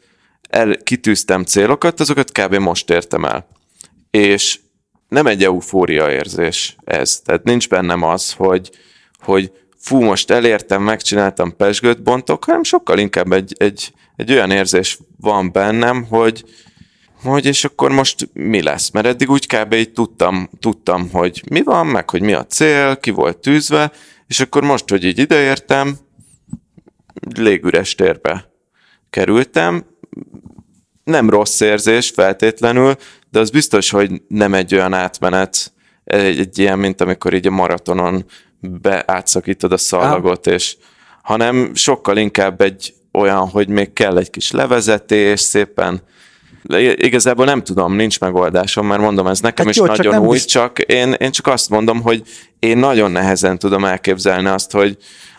[0.50, 2.56] el, kitűztem célokat, azokat kb.
[2.56, 3.48] most értem el.
[4.12, 4.60] És
[5.08, 7.20] nem egy eufória érzés ez.
[7.20, 8.70] Tehát nincs bennem az, hogy,
[9.20, 15.00] hogy fú, most elértem, megcsináltam, pesgőt bontok, hanem sokkal inkább egy, egy, egy olyan érzés
[15.18, 16.44] van bennem, hogy,
[17.24, 18.90] hogy és akkor most mi lesz?
[18.90, 19.74] Mert eddig úgy kb.
[19.74, 23.92] így tudtam, tudtam, hogy mi van, meg hogy mi a cél, ki volt tűzve,
[24.28, 25.98] és akkor most, hogy így ideértem,
[27.36, 28.52] légüres térbe
[29.10, 29.86] kerültem.
[31.04, 32.96] Nem rossz érzés feltétlenül,
[33.32, 35.74] de az biztos, hogy nem egy olyan átmenet,
[36.04, 38.26] egy, egy ilyen, mint amikor így a maratonon
[38.60, 40.78] beátszakítod a szalagot, és
[41.22, 46.02] hanem sokkal inkább egy olyan, hogy még kell egy kis levezetés, szépen.
[46.96, 50.34] Igazából nem tudom, nincs megoldásom, mert mondom, ez nekem hát is jó, nagyon csak új,
[50.34, 50.50] bizt...
[50.50, 52.22] csak én, én csak azt mondom, hogy
[52.60, 54.98] én nagyon nehezen tudom elképzelni azt, hogy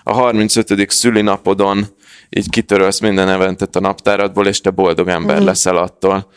[0.09, 0.90] a 35.
[0.90, 1.86] szülinapodon
[2.28, 5.44] így kitörölsz minden eventet a naptáradból, és te boldog ember mm.
[5.44, 6.28] leszel attól.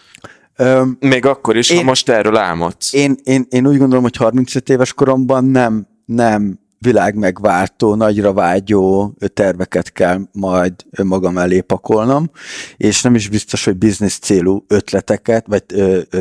[0.56, 2.94] Öm, Még akkor is, én, ha most erről álmodsz.
[2.94, 9.14] Én, én, én úgy gondolom, hogy 35 éves koromban nem, nem világ megváltó, nagyra vágyó
[9.34, 12.32] terveket kell majd magam elé pakolnom,
[12.78, 15.64] és nem is biztos, hogy biznisz célú ötleteket, vagy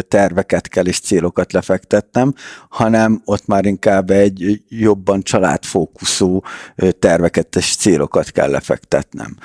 [0.09, 2.35] terveket kell és célokat lefektetnem,
[2.69, 6.41] hanem ott már inkább egy jobban családfókuszú
[6.99, 9.37] terveket és célokat kell lefektetnem.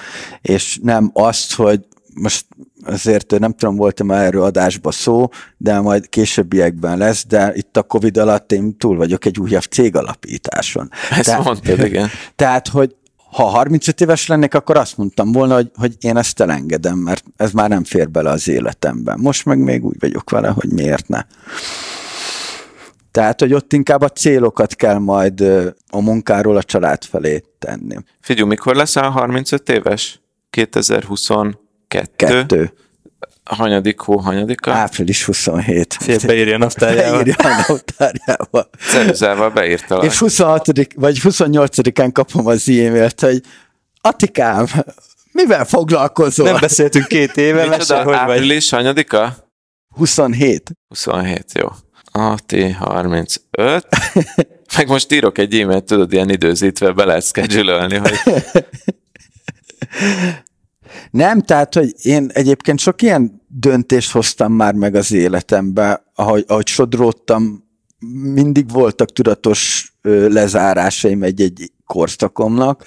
[0.42, 1.86] És nem azt, hogy
[2.16, 2.46] most
[2.86, 7.84] azért nem tudom, volt-e már erről adásba szó, de majd későbbiekben lesz, de itt a
[7.84, 10.90] Covid alatt én túl vagyok egy újabb cég alapításon.
[11.10, 12.10] Ezt tehát, mondtad, igen.
[12.36, 12.96] Tehát, hogy
[13.32, 17.52] ha 35 éves lennék, akkor azt mondtam volna, hogy, hogy én ezt elengedem, mert ez
[17.52, 19.20] már nem fér bele az életemben.
[19.22, 21.22] Most meg még úgy vagyok vele, hogy miért ne.
[23.12, 25.42] Tehát, hogy ott inkább a célokat kell majd
[25.90, 27.96] a munkáról a család felé tenni.
[28.22, 30.22] Figyelj, mikor leszel 35 éves?
[30.50, 31.30] 2020
[31.88, 32.26] Kettő.
[32.26, 32.74] Kettő.
[33.44, 34.72] Hanyadik hó, hanyadika?
[34.72, 35.98] Április 27.
[36.00, 37.12] Fél beírja a naptárjába.
[37.12, 38.70] Beírja a naptárjába.
[38.90, 39.96] Ceruzával beírta.
[39.96, 43.42] És 26 vagy 28-án kapom az e-mailt, hogy
[44.02, 44.68] Atikám,
[45.32, 46.46] mivel foglalkozol?
[46.46, 48.80] Nem beszéltünk két éve, mesélj, hogy április vagy.
[48.80, 49.36] hanyadika?
[49.96, 50.72] 27.
[50.88, 51.68] 27, jó.
[52.14, 53.84] AT35.
[54.78, 58.20] Meg most írok egy e-mailt, tudod, ilyen időzítve be lehet schedule hogy
[61.12, 66.68] Nem, tehát, hogy én egyébként sok ilyen döntést hoztam már meg az életembe, ahogy, ahogy
[66.68, 67.64] sodródtam,
[68.34, 69.94] mindig voltak tudatos
[70.28, 72.84] lezárásaim egy-egy korszakomnak,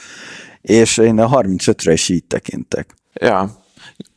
[0.61, 2.95] és én a 35-re is így tekintek.
[3.13, 3.63] Ja,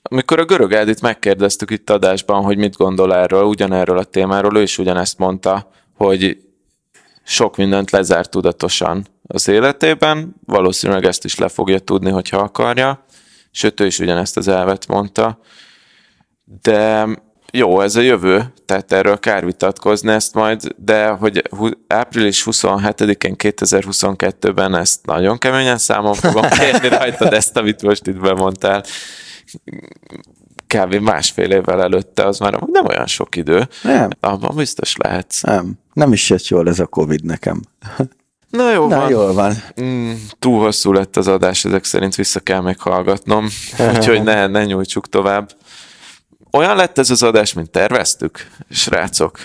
[0.02, 4.62] amikor a görög Edit megkérdeztük itt adásban, hogy mit gondol erről, ugyanerről a témáról, ő
[4.62, 6.38] is ugyanezt mondta, hogy
[7.24, 13.06] sok mindent lezárt tudatosan az életében, valószínűleg ezt is le fogja tudni, hogyha akarja,
[13.52, 15.40] sőt ő is ugyanezt az elvet mondta,
[16.62, 17.08] de
[17.54, 21.44] jó, ez a jövő, tehát erről kár vitatkozni ezt majd, de hogy
[21.88, 28.84] április 27-én 2022-ben ezt nagyon keményen számon fogom kérni rajtad ezt, amit most itt bemondtál.
[30.68, 30.94] Kb.
[30.94, 33.68] másfél évvel előtte, az már nem olyan sok idő.
[33.84, 34.10] Nem.
[34.20, 35.42] Abban biztos lehetsz.
[35.42, 35.80] Nem.
[35.94, 37.62] Nem is jött jól ez a Covid nekem.
[38.52, 39.10] Na jó Na, van.
[39.10, 39.64] jól van.
[39.82, 43.48] Mm, túl hosszú lett az adás, ezek szerint vissza kell meghallgatnom,
[43.96, 45.52] úgyhogy ne, ne nyújtsuk tovább.
[46.52, 49.40] Olyan lett ez az adás, mint terveztük, srácok?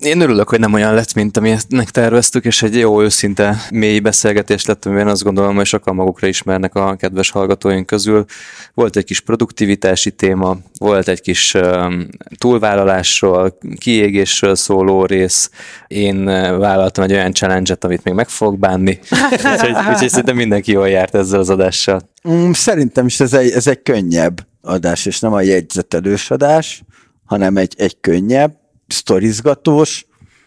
[0.00, 4.64] Én örülök, hogy nem olyan lett, mint amilyennek terveztük, és egy jó őszinte mély beszélgetés
[4.64, 8.24] lett, amiben azt gondolom, hogy sokan magukra ismernek a kedves hallgatóink közül.
[8.74, 11.56] Volt egy kis produktivitási téma, volt egy kis
[12.38, 15.50] túlvállalásról, kiégésről szóló rész.
[15.86, 16.24] Én
[16.58, 18.98] vállaltam egy olyan challenge-et, amit még meg fogok bánni.
[19.52, 22.10] úgyhogy, úgyhogy szerintem mindenki jól járt ezzel az adással.
[22.28, 26.82] Mm, szerintem is ez egy, ez egy könnyebb adás, és nem a jegyzetelős adás,
[27.24, 28.59] hanem egy, egy könnyebb,
[28.92, 30.06] sztorizgatós,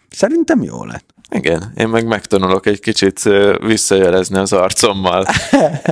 [0.10, 1.14] szerintem jó lett.
[1.30, 3.30] Igen, én meg megtanulok egy kicsit
[3.60, 5.26] visszajelezni az arcommal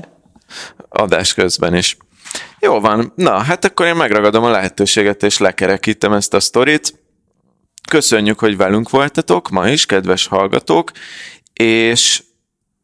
[0.90, 1.98] adás közben is.
[2.60, 7.00] Jó van, na hát akkor én megragadom a lehetőséget és lekerekítem ezt a sztorit.
[7.90, 10.92] Köszönjük, hogy velünk voltatok ma is, kedves hallgatók,
[11.54, 12.24] és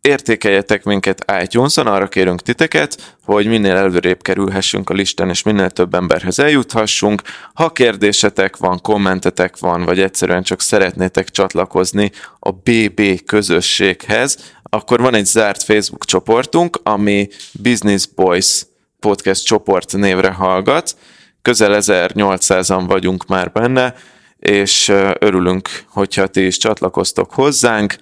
[0.08, 5.94] értékeljetek minket iTunes-on, arra kérünk titeket, hogy minél előrébb kerülhessünk a listán, és minél több
[5.94, 7.22] emberhez eljuthassunk.
[7.54, 15.14] Ha kérdésetek van, kommentetek van, vagy egyszerűen csak szeretnétek csatlakozni a BB közösséghez, akkor van
[15.14, 18.66] egy zárt Facebook csoportunk, ami Business Boys
[19.00, 20.96] podcast csoport névre hallgat.
[21.42, 23.96] Közel 1800-an vagyunk már benne,
[24.40, 27.96] és örülünk, hogyha ti is csatlakoztok hozzánk.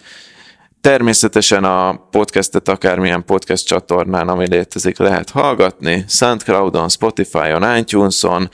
[0.86, 6.06] Természetesen a podcastet akármilyen podcast csatornán, ami létezik, lehet hallgatni.
[6.08, 8.50] Soundcloudon, Spotify-on, iTunes-on,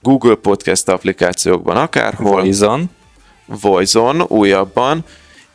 [0.00, 2.30] Google Podcast applikációkban, akárhol.
[2.30, 2.90] Voice-on.
[3.46, 5.04] Voice-on, újabban.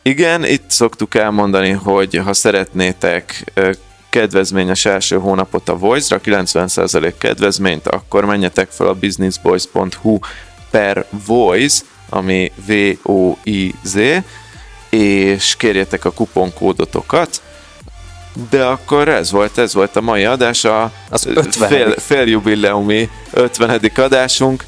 [0.02, 3.52] Igen, itt szoktuk elmondani, hogy ha szeretnétek
[4.10, 10.18] kedvezményes első hónapot a Voice-ra, 90% kedvezményt, akkor menjetek fel a businessboys.hu
[10.70, 13.96] per Voice, ami V-O-I-Z,
[14.90, 17.42] és kérjetek a kuponkódotokat,
[18.50, 21.68] de akkor ez volt, ez volt a mai adás, a az 50.
[21.68, 23.80] fél, fél jubileumi 50.
[23.96, 24.64] adásunk,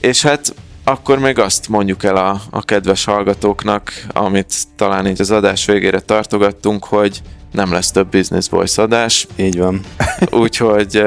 [0.00, 0.54] és hát
[0.84, 6.00] akkor még azt mondjuk el a, a kedves hallgatóknak, amit talán így az adás végére
[6.00, 9.26] tartogattunk, hogy nem lesz több Business Voice adás.
[9.36, 9.80] Így van.
[10.30, 11.02] Úgyhogy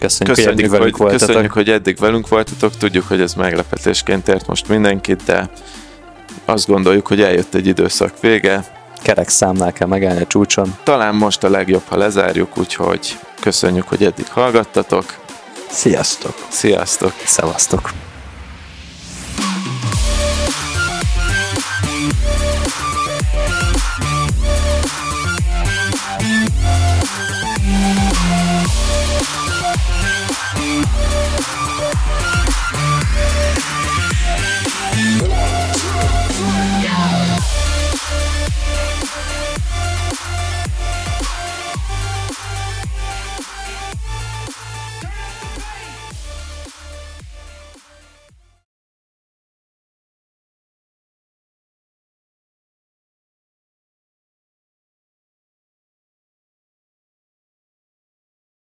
[0.00, 1.26] Köszönjük, köszönjük, hogy eddig velünk hogy, voltatok.
[1.26, 2.76] Köszönjük, hogy eddig velünk voltatok.
[2.76, 5.50] Tudjuk, hogy ez meglepetésként ért most mindenkit, de
[6.48, 8.64] azt gondoljuk, hogy eljött egy időszak vége.
[9.02, 10.76] Kerek számnál kell megállni a csúcson.
[10.82, 15.04] Talán most a legjobb, ha lezárjuk, úgyhogy köszönjük, hogy eddig hallgattatok.
[15.70, 16.34] Sziasztok!
[16.48, 17.12] Sziasztok!
[17.24, 18.07] Szevasztok!